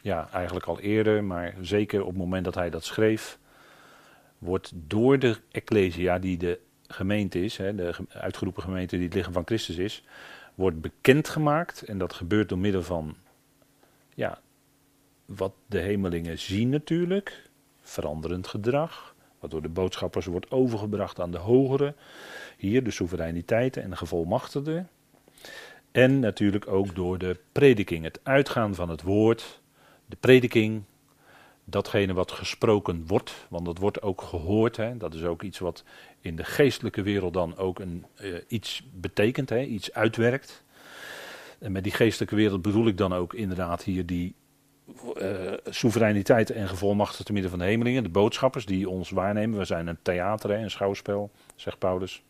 [0.00, 3.38] ja, eigenlijk al eerder, maar zeker op het moment dat hij dat schreef,
[4.38, 9.32] wordt door de Ecclesia, die de gemeente is, hè, de uitgeroepen gemeente die het lichaam
[9.32, 10.04] van Christus is,
[10.54, 11.82] wordt bekendgemaakt.
[11.82, 13.16] En dat gebeurt door middel van
[14.14, 14.40] ja,
[15.26, 17.50] wat de hemelingen zien natuurlijk.
[17.80, 19.14] Veranderend gedrag.
[19.38, 21.94] Waardoor de boodschappers wordt overgebracht aan de hogere.
[22.56, 24.88] Hier de soevereiniteiten en de gevolmachtigden.
[25.90, 28.04] En natuurlijk ook door de prediking.
[28.04, 29.60] Het uitgaan van het woord.
[30.06, 30.82] De prediking.
[31.64, 33.46] Datgene wat gesproken wordt.
[33.48, 34.76] Want dat wordt ook gehoord.
[34.76, 34.96] Hè.
[34.96, 35.84] Dat is ook iets wat
[36.20, 40.64] in de geestelijke wereld dan ook een, uh, iets betekent, hè, iets uitwerkt.
[41.58, 44.34] En met die geestelijke wereld bedoel ik dan ook inderdaad hier die
[45.68, 49.58] soevereiniteit en gevolmachtigd te midden van de hemelingen, de boodschappers die ons waarnemen.
[49.58, 52.22] We zijn een theater, hè, een schouwspel, zegt Paulus,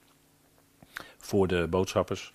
[1.18, 2.32] voor de boodschappers.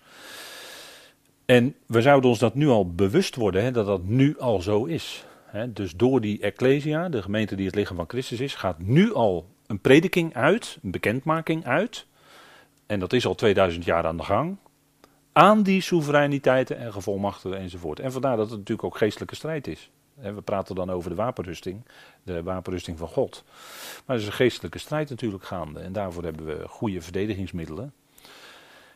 [1.46, 4.86] En we zouden ons dat nu al bewust worden, hè, dat dat nu al zo
[4.86, 5.26] is.
[5.46, 5.74] Hè.
[5.74, 9.48] Dus door die Ecclesia, de gemeente die het lichaam van Christus is, gaat nu al
[9.68, 12.06] een prediking uit, een bekendmaking uit.
[12.86, 14.58] En dat is al 2000 jaar aan de gang.
[15.32, 18.00] Aan die soevereiniteiten en gevolmachtigden enzovoort.
[18.00, 19.90] En vandaar dat het natuurlijk ook geestelijke strijd is.
[20.22, 21.82] We praten dan over de wapenrusting,
[22.24, 23.44] de wapenrusting van God.
[24.06, 25.80] Maar er is een geestelijke strijd natuurlijk gaande.
[25.80, 27.94] En daarvoor hebben we goede verdedigingsmiddelen.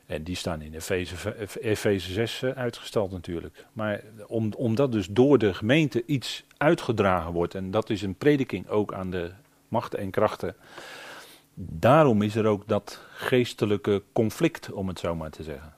[0.05, 1.15] En die staan in Efeze,
[1.61, 3.65] Efeze 6 eh, uitgestald natuurlijk.
[3.73, 8.67] Maar om, omdat dus door de gemeente iets uitgedragen wordt, en dat is een prediking
[8.67, 9.31] ook aan de
[9.67, 10.55] machten en krachten.
[11.53, 15.73] Daarom is er ook dat geestelijke conflict, om het zo maar te zeggen.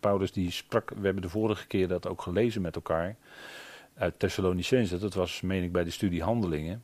[0.00, 3.16] Paulus die sprak, we hebben de vorige keer dat ook gelezen met elkaar,
[3.98, 6.82] uit Thessalonicense, dat was meen ik bij de studie Handelingen.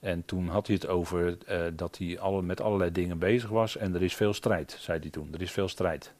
[0.00, 3.76] En toen had hij het over uh, dat hij alle, met allerlei dingen bezig was
[3.76, 5.34] en er is veel strijd, zei hij toen.
[5.34, 6.14] Er is veel strijd.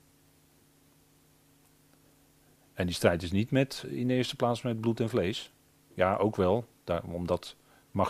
[2.72, 5.52] En die strijd is niet met, in de eerste plaats met bloed en vlees.
[5.94, 7.56] Ja, ook wel, daar, omdat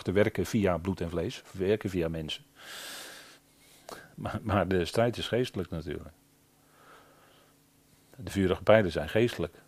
[0.03, 2.43] er werken via bloed en vlees, werken via mensen.
[4.15, 6.09] Maar, maar de strijd is geestelijk natuurlijk.
[8.15, 9.62] De vurige pijlen zijn geestelijk.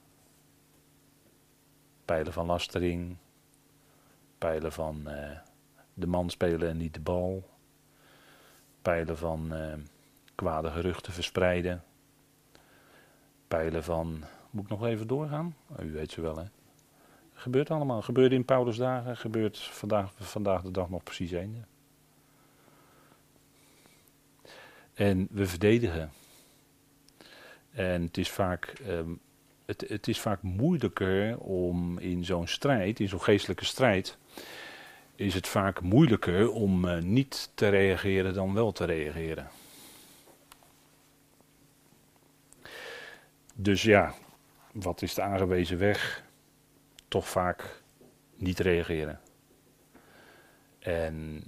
[2.05, 3.17] Pijlen van lastering,
[4.37, 5.31] pijlen van uh,
[5.93, 7.49] de man spelen en niet de bal,
[8.81, 9.73] pijlen van uh,
[10.35, 11.83] kwade geruchten verspreiden,
[13.47, 15.55] pijlen van, moet ik nog even doorgaan?
[15.67, 16.45] Oh, u weet ze wel hè.
[17.33, 18.01] Gebeurt allemaal.
[18.01, 21.67] Gebeurde in Paulus dagen, gebeurt vandaag, vandaag de dag nog precies één.
[24.93, 26.11] En we verdedigen.
[27.71, 29.19] En het is vaak, um,
[29.65, 34.17] het, het is vaak moeilijker om in zo'n strijd, in zo'n geestelijke strijd,
[35.15, 39.47] is het vaak moeilijker om eh, niet te reageren dan wel te reageren.
[43.55, 44.13] Dus ja,
[44.71, 46.23] wat is de aangewezen weg?
[47.07, 47.81] Toch vaak
[48.35, 49.19] niet reageren.
[50.79, 51.43] En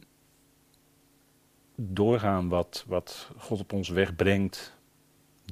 [1.75, 4.75] doorgaan wat, wat God op ons weg brengt.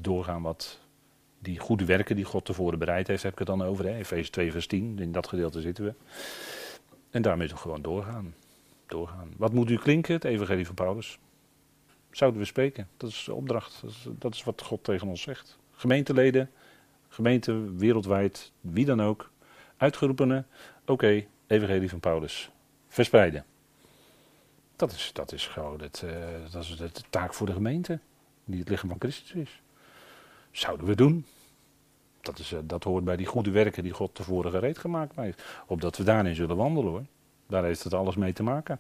[0.02, 0.85] Doorgaan wat
[1.46, 3.86] die goede werken die God tevoren bereid heeft, heb ik het dan over.
[3.86, 5.94] Efeze 2 vers 10, in dat gedeelte zitten we.
[7.10, 8.36] En daarmee toch gewoon doorgaan.
[8.88, 9.34] doorgaan.
[9.38, 11.20] Wat moet u klinken, het evangelie van Paulus?
[12.12, 12.88] Zouden we spreken?
[12.98, 13.84] Dat is de opdracht.
[14.20, 15.58] Dat is, wat God tegen ons zegt.
[15.72, 16.52] Gemeenteleden,
[17.08, 19.32] gemeente wereldwijd, wie dan ook.
[19.78, 20.48] Uitgeroepenen,
[20.86, 22.50] oké, evangelie van Paulus.
[22.88, 23.46] Verspreiden.
[24.76, 26.12] Dat is, dat is gewoon het, uh,
[26.52, 28.00] dat is de taak voor de gemeente,
[28.46, 29.62] die het lichaam van Christus is.
[30.52, 31.26] Zouden we doen.
[32.26, 35.44] Dat, is, uh, dat hoort bij die goede werken die God tevoren gereed gemaakt heeft.
[35.68, 37.04] Opdat we daarin zullen wandelen hoor.
[37.48, 38.80] Daar heeft het alles mee te maken.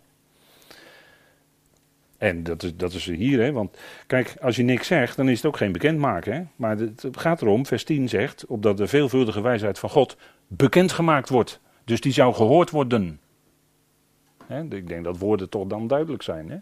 [2.17, 3.77] En dat is, dat is hier, hè, want
[4.07, 6.33] kijk, als je niks zegt, dan is het ook geen bekendmaken.
[6.33, 6.43] Hè?
[6.55, 11.59] Maar het gaat erom, vers 10 zegt, opdat de veelvuldige wijsheid van God bekendgemaakt wordt.
[11.83, 13.19] Dus die zou gehoord worden.
[14.45, 14.63] Hè?
[14.63, 16.49] Ik denk dat woorden toch dan duidelijk zijn.
[16.49, 16.57] Hè?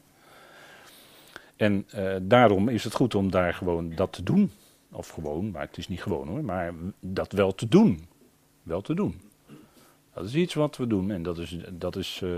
[1.56, 4.52] En uh, daarom is het goed om daar gewoon dat te doen.
[4.94, 8.08] Of gewoon, maar het is niet gewoon hoor, maar dat wel te doen.
[8.64, 9.22] Wel te doen.
[10.14, 12.38] Dat is iets wat we doen en dat is, dat is uh,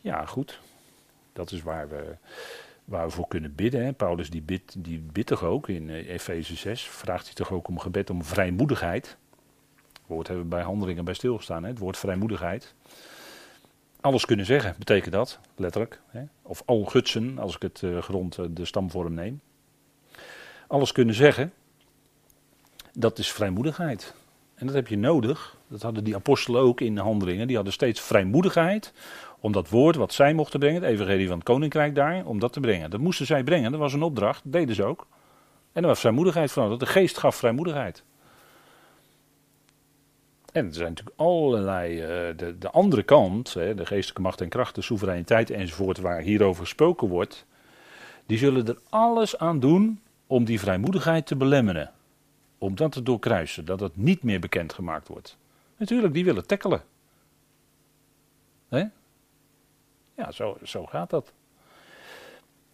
[0.00, 0.60] ja goed.
[1.32, 2.16] Dat is waar we,
[2.84, 3.84] waar we voor kunnen bidden.
[3.84, 3.92] Hè.
[3.92, 7.68] Paulus die bidt, die bidt toch ook in uh, Efeze 6, vraagt hij toch ook
[7.68, 9.16] om gebed om vrijmoedigheid.
[10.06, 12.74] Woord hebben we bij handelingen bij stilgestaan, hè, het woord vrijmoedigheid.
[14.00, 16.00] Alles kunnen zeggen, betekent dat, letterlijk.
[16.06, 16.22] Hè.
[16.42, 19.40] Of al gutsen, als ik het uh, grond de stamvorm neem.
[20.66, 21.52] Alles kunnen zeggen,
[22.92, 24.14] dat is vrijmoedigheid.
[24.54, 25.56] En dat heb je nodig.
[25.68, 27.46] Dat hadden die apostelen ook in de handelingen.
[27.46, 28.92] Die hadden steeds vrijmoedigheid
[29.40, 32.52] om dat woord wat zij mochten brengen, het evangelie van het koninkrijk daar, om dat
[32.52, 32.90] te brengen.
[32.90, 35.06] Dat moesten zij brengen, dat was een opdracht, dat deden ze ook.
[35.72, 36.78] En er was vrijmoedigheid van nodig.
[36.78, 38.04] De geest gaf vrijmoedigheid.
[40.52, 44.48] En er zijn natuurlijk allerlei, uh, de, de andere kant, hè, de geestelijke macht en
[44.48, 47.46] kracht, de soevereiniteit enzovoort, waar hierover gesproken wordt,
[48.26, 51.92] die zullen er alles aan doen om die vrijmoedigheid te belemmeren.
[52.58, 55.36] Om dat te doorkruisen, dat het niet meer bekendgemaakt wordt.
[55.76, 56.82] Natuurlijk, die willen tackelen.
[58.68, 58.84] Hè?
[60.14, 61.32] Ja, zo, zo gaat dat.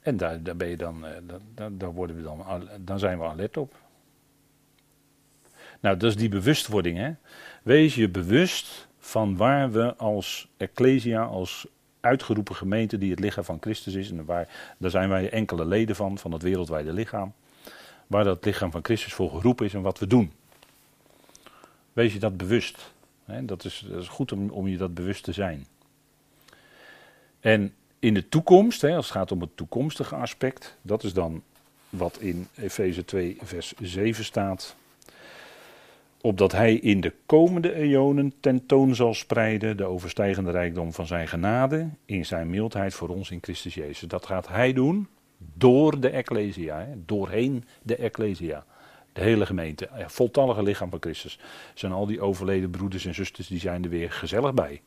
[0.01, 1.13] En daar, daar ben je dan, eh,
[1.55, 3.75] daar, daar worden we dan, dan zijn we alert op.
[5.81, 6.99] Nou, dat is die bewustwording.
[6.99, 7.13] Hè?
[7.63, 11.67] Wees je bewust van waar we als Ecclesia, als
[12.01, 15.97] uitgeroepen gemeente die het lichaam van Christus is, en waar, daar zijn wij enkele leden
[15.97, 17.33] van, van het wereldwijde lichaam,
[18.07, 20.33] waar dat lichaam van Christus voor geroepen is en wat we doen.
[21.93, 22.93] Wees je dat bewust.
[23.41, 25.67] Dat, is, dat is goed om, om je dat bewust te zijn.
[27.41, 31.43] En in de toekomst, als het gaat om het toekomstige aspect, dat is dan
[31.89, 34.77] wat in Efeze 2, vers 7 staat.
[36.23, 41.89] Opdat hij in de komende eonen tentoon zal spreiden de overstijgende rijkdom van zijn genade
[42.05, 44.09] in zijn mildheid voor ons in Christus Jezus.
[44.09, 45.09] Dat gaat hij doen
[45.55, 48.65] door de Ecclesia, hè, doorheen de Ecclesia.
[49.13, 51.39] De hele gemeente, voltallige lichaam van Christus.
[51.75, 54.81] Zijn al die overleden broeders en zusters, die zijn er weer gezellig bij.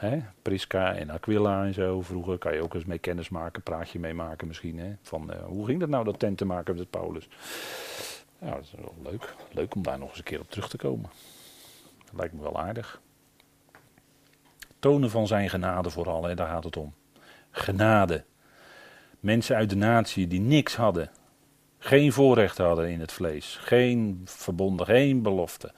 [0.00, 0.22] Hè?
[0.42, 2.00] Priska en Aquila en zo.
[2.00, 4.78] Vroeger kan je ook eens mee kennis maken, praatje mee maken misschien.
[4.78, 4.92] Hè?
[5.02, 7.28] Van uh, hoe ging dat nou, dat tent te maken met Paulus?
[8.40, 9.34] Ja, dat is wel leuk.
[9.52, 11.10] Leuk om daar nog eens een keer op terug te komen.
[12.04, 13.00] Dat lijkt me wel aardig.
[14.78, 16.34] Tonen van zijn genade vooral, hè?
[16.34, 16.94] daar gaat het om.
[17.50, 18.24] Genade.
[19.20, 21.10] Mensen uit de natie die niks hadden.
[21.78, 23.56] Geen voorrecht hadden in het vlees.
[23.60, 25.72] Geen verbonden, geen belofte.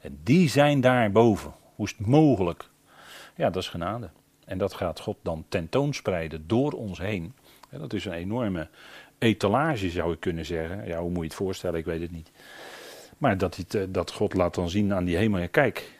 [0.00, 1.54] En die zijn daar boven.
[1.74, 2.70] Hoe is het mogelijk
[3.38, 4.10] ja, dat is genade.
[4.44, 7.34] En dat gaat God dan tentoonspreiden door ons heen.
[7.70, 8.68] dat is een enorme
[9.18, 10.86] etalage, zou ik kunnen zeggen.
[10.86, 11.78] Ja, hoe moet je het voorstellen?
[11.78, 12.30] Ik weet het niet.
[13.18, 15.48] Maar dat, het, eh, dat God laat dan zien aan die hemel.
[15.48, 15.98] Kijk,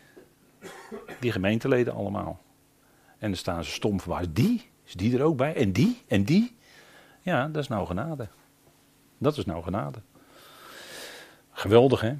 [1.20, 2.40] die gemeenteleden allemaal.
[3.18, 4.68] En dan staan ze stom waar die?
[4.84, 5.54] Is die er ook bij?
[5.54, 6.02] En die?
[6.06, 6.56] En die?
[7.22, 8.28] Ja, dat is nou genade.
[9.18, 9.98] Dat is nou genade.
[11.52, 12.14] Geweldig, hè?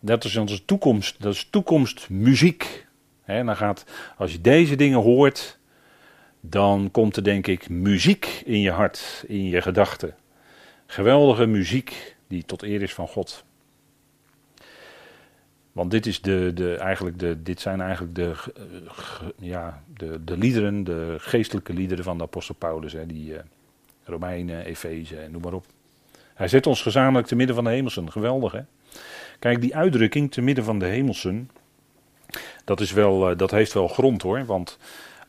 [0.00, 1.22] Dat is onze toekomst.
[1.22, 2.86] Dat is toekomstmuziek
[3.36, 3.84] dan gaat,
[4.16, 5.58] als je deze dingen hoort,
[6.48, 10.14] dan komt er denk ik muziek in je hart, in je gedachten.
[10.86, 13.44] Geweldige muziek die tot eer is van God.
[15.72, 18.34] Want dit, is de, de, eigenlijk de, dit zijn eigenlijk de,
[19.38, 22.92] ja, de, de liederen, de geestelijke liederen van de apostel Paulus.
[22.92, 23.38] Hè, die uh,
[24.04, 25.66] Romeinen, Efeze noem maar op.
[26.34, 28.12] Hij zet ons gezamenlijk te midden van de hemelsen.
[28.12, 28.60] Geweldig hè.
[29.38, 31.50] Kijk, die uitdrukking te midden van de hemelsen,
[32.64, 34.44] dat, is wel, eh, dat heeft wel grond hoor.
[34.44, 34.78] Want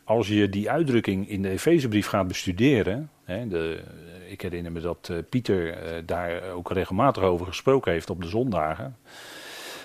[0.04, 3.82] als je die uitdrukking in de Efezebrief gaat bestuderen, hè, de,
[4.28, 5.76] ik herinner me dat Pieter
[6.06, 8.96] daar ook regelmatig over gesproken heeft op de zondagen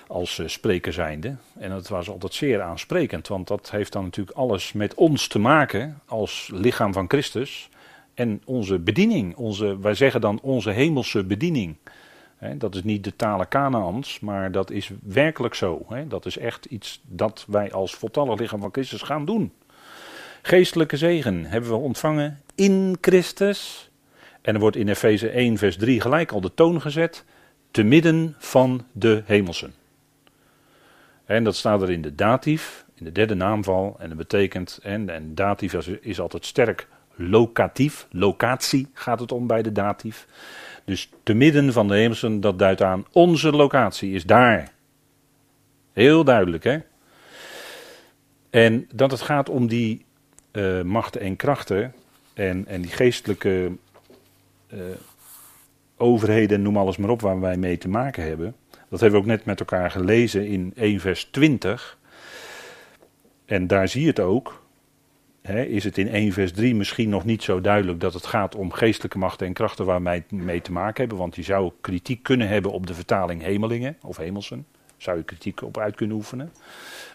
[0.07, 1.35] als spreker zijnde.
[1.57, 5.39] En dat was altijd zeer aansprekend, want dat heeft dan natuurlijk alles met ons te
[5.39, 7.69] maken als lichaam van Christus.
[8.13, 11.75] En onze bediening, onze, wij zeggen dan onze hemelse bediening.
[12.57, 15.85] dat is niet de talen Kanaans, maar dat is werkelijk zo.
[16.07, 19.51] dat is echt iets dat wij als voltallig lichaam van Christus gaan doen.
[20.45, 23.89] Geestelijke zegen hebben we ontvangen in Christus.
[24.41, 27.25] En er wordt in Efeze 1, vers 3 gelijk al de toon gezet.
[27.71, 29.73] Te midden van de hemelsen.
[31.25, 33.95] En dat staat er in de datief, in de derde naamval.
[33.99, 38.07] En dat betekent, en, en datief is, is altijd sterk locatief.
[38.11, 40.27] Locatie gaat het om bij de datief.
[40.83, 44.71] Dus te midden van de hemelsen, dat duidt aan onze locatie is daar.
[45.93, 46.77] Heel duidelijk, hè?
[48.49, 50.05] En dat het gaat om die
[50.55, 51.93] uh, machten en krachten
[52.33, 53.71] en, en die geestelijke
[54.73, 54.79] uh,
[55.97, 58.55] overheden, noem alles maar op, waar wij mee te maken hebben.
[58.89, 61.97] Dat hebben we ook net met elkaar gelezen in 1 vers 20.
[63.45, 64.63] En daar zie je het ook.
[65.67, 68.71] is het in 1 vers 3 misschien nog niet zo duidelijk dat het gaat om
[68.71, 71.17] geestelijke machten en krachten waar wij mee te maken hebben.
[71.17, 74.65] Want je zou kritiek kunnen hebben op de vertaling hemelingen of hemelsen.
[74.97, 76.51] Zou je kritiek op uit kunnen oefenen.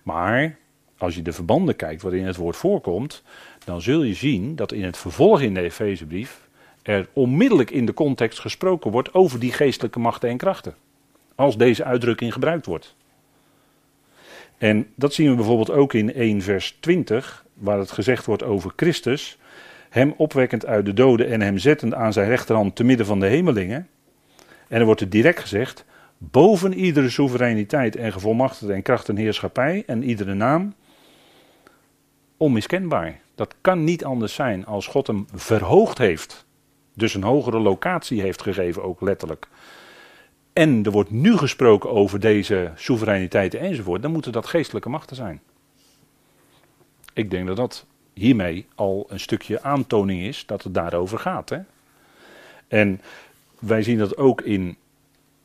[0.03, 0.57] Maar
[1.01, 3.23] als je de verbanden kijkt waarin het woord voorkomt,
[3.65, 6.49] dan zul je zien dat in het vervolg in de Efezebrief
[6.83, 10.75] er onmiddellijk in de context gesproken wordt over die geestelijke machten en krachten
[11.35, 12.95] als deze uitdrukking gebruikt wordt.
[14.59, 18.73] En dat zien we bijvoorbeeld ook in 1 vers 20, waar het gezegd wordt over
[18.77, 19.39] Christus,
[19.91, 23.27] hem opwekkend uit de doden en hem zettend aan zijn rechterhand te midden van de
[23.27, 23.89] hemelingen.
[24.69, 25.85] En er wordt er direct gezegd,
[26.19, 30.75] boven iedere soevereiniteit en gevolmachtigde en kracht en heerschappij en iedere naam,
[32.41, 33.21] onmiskenbaar.
[33.35, 36.47] Dat kan niet anders zijn als God hem verhoogd heeft.
[36.95, 39.49] Dus een hogere locatie heeft gegeven, ook letterlijk
[40.53, 45.41] en er wordt nu gesproken over deze soevereiniteit enzovoort, dan moeten dat geestelijke machten zijn.
[47.13, 51.49] Ik denk dat dat hiermee al een stukje aantoning is dat het daarover gaat.
[51.49, 51.59] Hè?
[52.69, 53.01] En
[53.59, 54.77] wij zien dat ook in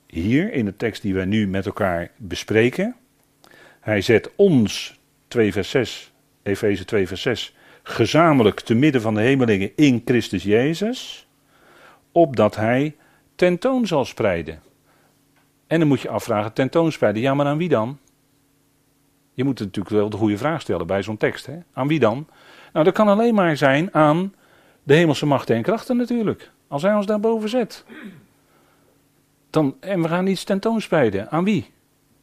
[0.07, 2.95] hier, in de tekst die wij nu met elkaar bespreken.
[3.79, 6.11] Hij zet ons, 2 vers 6,
[6.45, 11.27] Efeze 2 vers 6, gezamenlijk te midden van de hemelingen in Christus Jezus,
[12.11, 12.95] opdat hij
[13.35, 14.61] tentoon zal spreiden.
[15.67, 17.99] En dan moet je afvragen, tentoonspreiden, ja maar aan wie dan?
[19.33, 21.45] Je moet natuurlijk wel de goede vraag stellen bij zo'n tekst.
[21.45, 21.57] Hè?
[21.73, 22.27] Aan wie dan?
[22.73, 24.33] Nou, dat kan alleen maar zijn aan
[24.83, 26.51] de hemelse machten en krachten natuurlijk.
[26.67, 27.85] Als hij ons daarboven zet.
[29.49, 31.31] Dan, en we gaan iets tentoonspreiden.
[31.31, 31.71] Aan wie?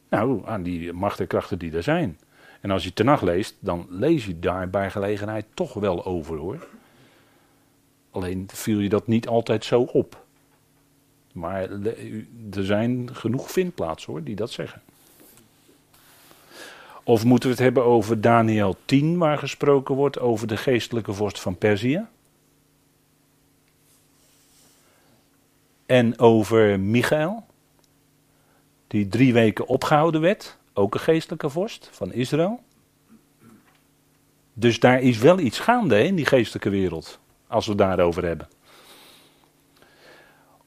[0.08, 2.18] Nou, aan die machten en krachten die er zijn.
[2.62, 6.66] En als je nacht leest, dan lees je daar bij gelegenheid toch wel over hoor.
[8.10, 10.24] Alleen viel je dat niet altijd zo op.
[11.32, 11.70] Maar
[12.52, 14.82] er zijn genoeg vindplaatsen hoor, die dat zeggen.
[17.04, 21.40] Of moeten we het hebben over Daniel 10, waar gesproken wordt over de geestelijke vorst
[21.40, 22.06] van Perzië?
[25.86, 27.44] En over Michael,
[28.86, 32.60] die drie weken opgehouden werd, ook een geestelijke vorst van Israël.
[34.52, 38.48] Dus daar is wel iets gaande in die geestelijke wereld, als we het daarover hebben.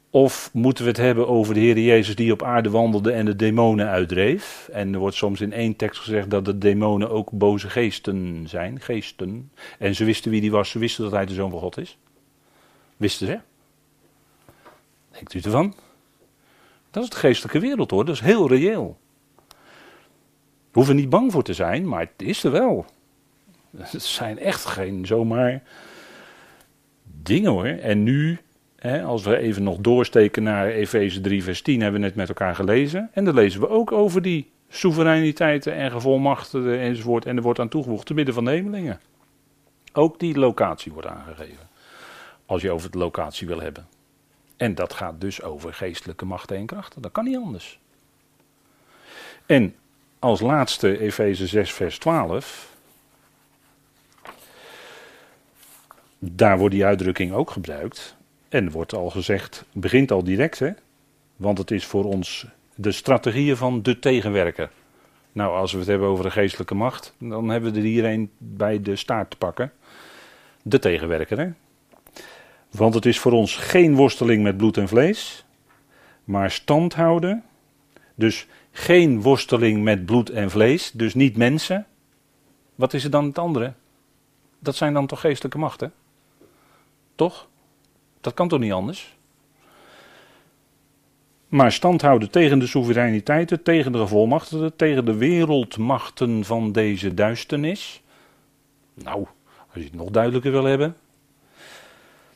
[0.10, 3.36] Of moeten we het hebben over de Heer Jezus die op aarde wandelde en de
[3.36, 4.70] demonen uitdreef?
[4.72, 8.80] En er wordt soms in één tekst gezegd dat de demonen ook boze geesten zijn.
[8.80, 9.52] Geesten.
[9.80, 11.98] En ze wisten wie die was, ze wisten dat hij de zoon van God is.
[12.98, 13.40] Wisten ze?
[15.12, 15.74] Denkt u ervan?
[16.92, 18.98] Dat is de geestelijke wereld hoor, dat is heel reëel.
[20.76, 22.86] We hoeven niet bang voor te zijn, maar het is er wel.
[23.78, 25.64] Het zijn echt geen zomaar
[27.04, 27.66] dingen hoor.
[27.66, 28.40] En nu
[29.06, 32.56] als we even nog doorsteken naar Efeze 3, vers 10, hebben we net met elkaar
[32.56, 33.10] gelezen.
[33.14, 37.26] En dan lezen we ook over die soevereiniteiten en gevolmachtigden enzovoort.
[37.26, 39.00] En er wordt aan toegevoegd te midden van de hemelingen.
[39.94, 41.68] Ook die locatie wordt aangegeven.
[42.46, 43.88] Als je over de locatie wil hebben.
[44.58, 47.02] En dat gaat dus over geestelijke machten en krachten.
[47.02, 47.80] Dat kan niet anders.
[49.46, 49.76] En
[50.26, 52.74] als laatste Efeze 6, vers 12.
[56.20, 58.16] Daar wordt die uitdrukking ook gebruikt.
[58.50, 60.72] En wordt al gezegd, begint al direct, hè?
[61.36, 62.46] Want het is voor ons
[62.76, 64.70] de strategieën van de tegenwerker.
[65.32, 68.32] Nou, als we het hebben over de geestelijke macht, dan hebben we er hier een
[68.38, 69.72] bij de staart te pakken.
[70.62, 71.50] De tegenwerker, hè?
[72.72, 75.46] Want het is voor ons geen worsteling met bloed en vlees,
[76.24, 77.44] maar stand houden.
[78.16, 78.48] Dus
[78.78, 81.86] geen worsteling met bloed en vlees, dus niet mensen.
[82.76, 83.74] Wat is er dan het andere?
[84.60, 85.94] Dat zijn dan toch geestelijke machten?
[87.16, 87.48] Toch?
[88.22, 89.16] Dat kan toch niet anders?
[91.48, 98.02] Maar stand houden tegen de soevereiniteiten, tegen de gevolmachtigden, tegen de wereldmachten van deze duisternis.
[98.94, 100.96] Nou, als je het nog duidelijker wil hebben.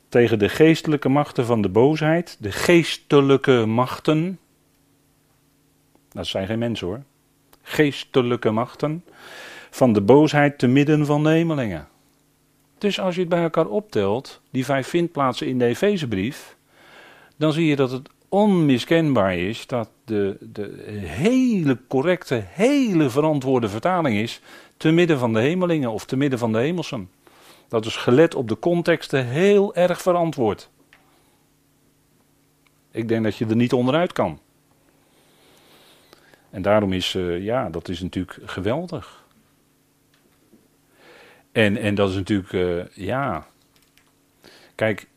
[0.10, 4.40] Tegen de geestelijke machten van de boosheid, de geestelijke machten.
[6.12, 7.02] Dat zijn geen mensen hoor.
[7.62, 9.04] Geestelijke machten
[9.70, 11.88] van de boosheid te midden van de hemelingen.
[12.78, 16.56] Dus als je het bij elkaar optelt, die vijf vindplaatsen in de Efezebrief,
[17.36, 24.18] dan zie je dat het onmiskenbaar is dat de, de hele correcte, hele verantwoorde vertaling
[24.18, 24.42] is
[24.78, 27.10] te midden van de hemelingen of te midden van de hemelsen.
[27.68, 30.70] Dat is gelet op de contexten heel erg verantwoord.
[32.92, 34.40] Ik denk dat je er niet onderuit kan.
[36.50, 39.26] En daarom is, uh, ja, dat is natuurlijk geweldig.
[41.52, 43.48] En, en dat is natuurlijk, uh, ja.
[44.76, 45.08] Kijk,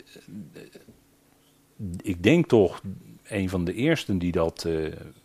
[2.03, 2.83] ik denk toch,
[3.22, 4.68] een van de eersten die dat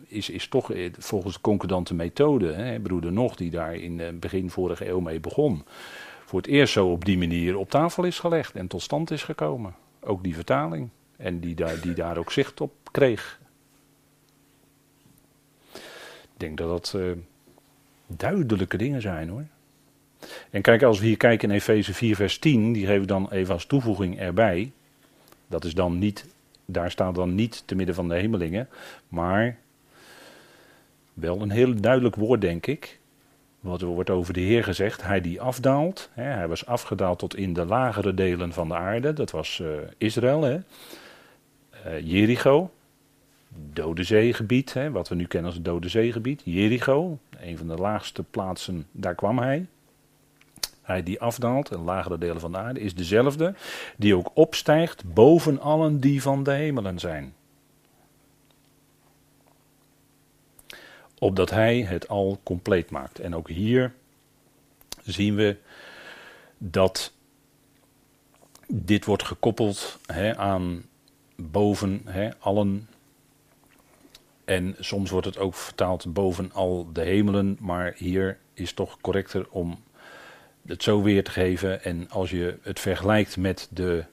[0.07, 4.87] is, is toch volgens de concordante methode, hè, broeder Nog, die daar in begin vorige
[4.87, 5.63] eeuw mee begon,
[6.25, 9.23] voor het eerst zo op die manier op tafel is gelegd en tot stand is
[9.23, 9.75] gekomen.
[9.99, 10.89] Ook die vertaling.
[11.17, 13.39] En die daar, die daar ook zicht op kreeg.
[16.37, 17.11] Denk dat dat uh,
[18.07, 19.45] duidelijke dingen zijn hoor.
[20.49, 23.31] En kijk, als we hier kijken in Efeze 4, vers 10, die geven we dan
[23.31, 24.71] even als toevoeging erbij.
[25.47, 26.25] Dat is dan niet,
[26.65, 28.69] daar staat dan niet te midden van de hemelingen,
[29.07, 29.57] maar
[31.13, 32.99] wel een heel duidelijk woord, denk ik.
[33.59, 36.09] Wat er wordt over de Heer gezegd, hij die afdaalt.
[36.13, 39.13] Hè, hij was afgedaald tot in de lagere delen van de aarde.
[39.13, 39.67] Dat was uh,
[39.97, 40.59] Israël, hè.
[41.87, 42.71] Uh, Jericho,
[43.73, 46.41] Dode Zeegebied, hè, wat we nu kennen als het Dode Zeegebied.
[46.45, 49.65] Jericho, een van de laagste plaatsen, daar kwam hij.
[50.81, 53.53] Hij die afdaalt, in lagere delen van de aarde, is dezelfde
[53.97, 57.33] die ook opstijgt boven allen die van de hemelen zijn.
[61.19, 63.19] Opdat hij het al compleet maakt.
[63.19, 63.93] En ook hier
[65.03, 65.57] zien we
[66.57, 67.13] dat
[68.67, 70.83] dit wordt gekoppeld hè, aan
[71.35, 72.87] boven hè, allen.
[74.47, 79.47] En soms wordt het ook vertaald boven al de hemelen, maar hier is toch correcter
[79.49, 79.83] om
[80.65, 81.83] het zo weer te geven.
[81.83, 84.03] En als je het vergelijkt met de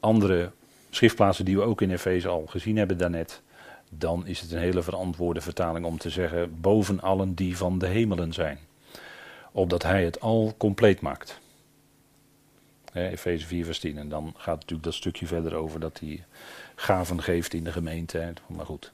[0.00, 0.50] andere
[0.90, 3.42] schriftplaatsen die we ook in Efeze al gezien hebben daarnet,
[3.88, 7.86] dan is het een hele verantwoorde vertaling om te zeggen boven allen die van de
[7.86, 8.58] hemelen zijn.
[9.52, 11.40] Opdat hij het al compleet maakt.
[12.92, 13.98] Efeze 4 vers 10.
[13.98, 16.24] En dan gaat natuurlijk dat stukje verder over dat hij
[16.74, 18.32] gaven geeft in de gemeente.
[18.46, 18.92] Maar goed.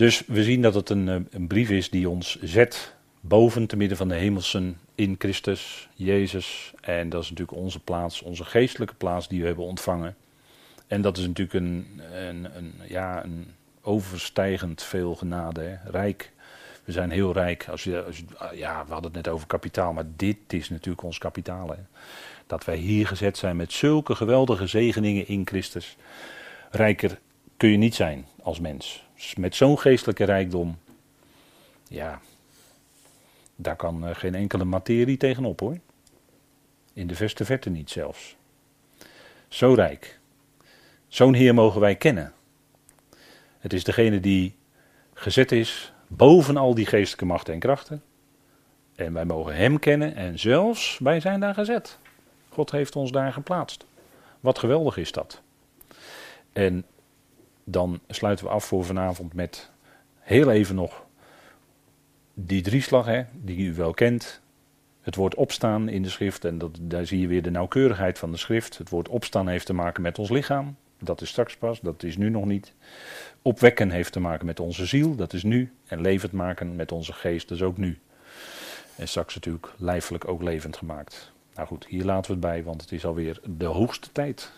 [0.00, 3.76] Dus we zien dat het een, eh, een brief is die ons zet boven te
[3.76, 6.72] midden van de hemelsen in Christus, Jezus.
[6.80, 10.16] En dat is natuurlijk onze plaats, onze geestelijke plaats die we hebben ontvangen.
[10.86, 13.46] En dat is natuurlijk een, een, een ja, een
[13.82, 15.90] overstijgend veel genade, hè?
[15.90, 16.32] rijk.
[16.84, 17.68] We zijn heel rijk.
[17.68, 18.24] Als je, als je,
[18.56, 21.76] ja, we hadden het net over kapitaal, maar dit is natuurlijk ons kapitaal.
[22.46, 25.96] Dat wij hier gezet zijn met zulke geweldige zegeningen in Christus.
[26.70, 27.18] Rijker
[27.56, 29.08] kun je niet zijn als mens.
[29.36, 30.78] Met zo'n geestelijke rijkdom.
[31.88, 32.20] Ja,
[33.56, 35.78] daar kan eh, geen enkele materie tegenop hoor.
[36.92, 38.36] In de verste verte niet zelfs.
[39.48, 40.18] Zo rijk.
[41.08, 42.32] Zo'n Heer mogen wij kennen.
[43.58, 44.54] Het is degene die
[45.14, 48.02] gezet is boven al die geestelijke machten en krachten.
[48.94, 51.98] En wij mogen Hem kennen en zelfs wij zijn daar gezet.
[52.48, 53.84] God heeft ons daar geplaatst.
[54.40, 55.40] Wat geweldig is dat.
[56.52, 56.84] En
[57.70, 59.70] dan sluiten we af voor vanavond met
[60.18, 61.04] heel even nog
[62.34, 64.40] die drieslag, hè, die u wel kent.
[65.00, 68.30] Het woord opstaan in de schrift, en dat, daar zie je weer de nauwkeurigheid van
[68.30, 68.78] de schrift.
[68.78, 72.16] Het woord opstaan heeft te maken met ons lichaam, dat is straks pas, dat is
[72.16, 72.72] nu nog niet.
[73.42, 75.72] Opwekken heeft te maken met onze ziel, dat is nu.
[75.86, 77.98] En levend maken met onze geest, dat is ook nu.
[78.96, 81.32] En straks natuurlijk lijfelijk ook levend gemaakt.
[81.54, 84.52] Nou goed, hier laten we het bij, want het is alweer de hoogste tijd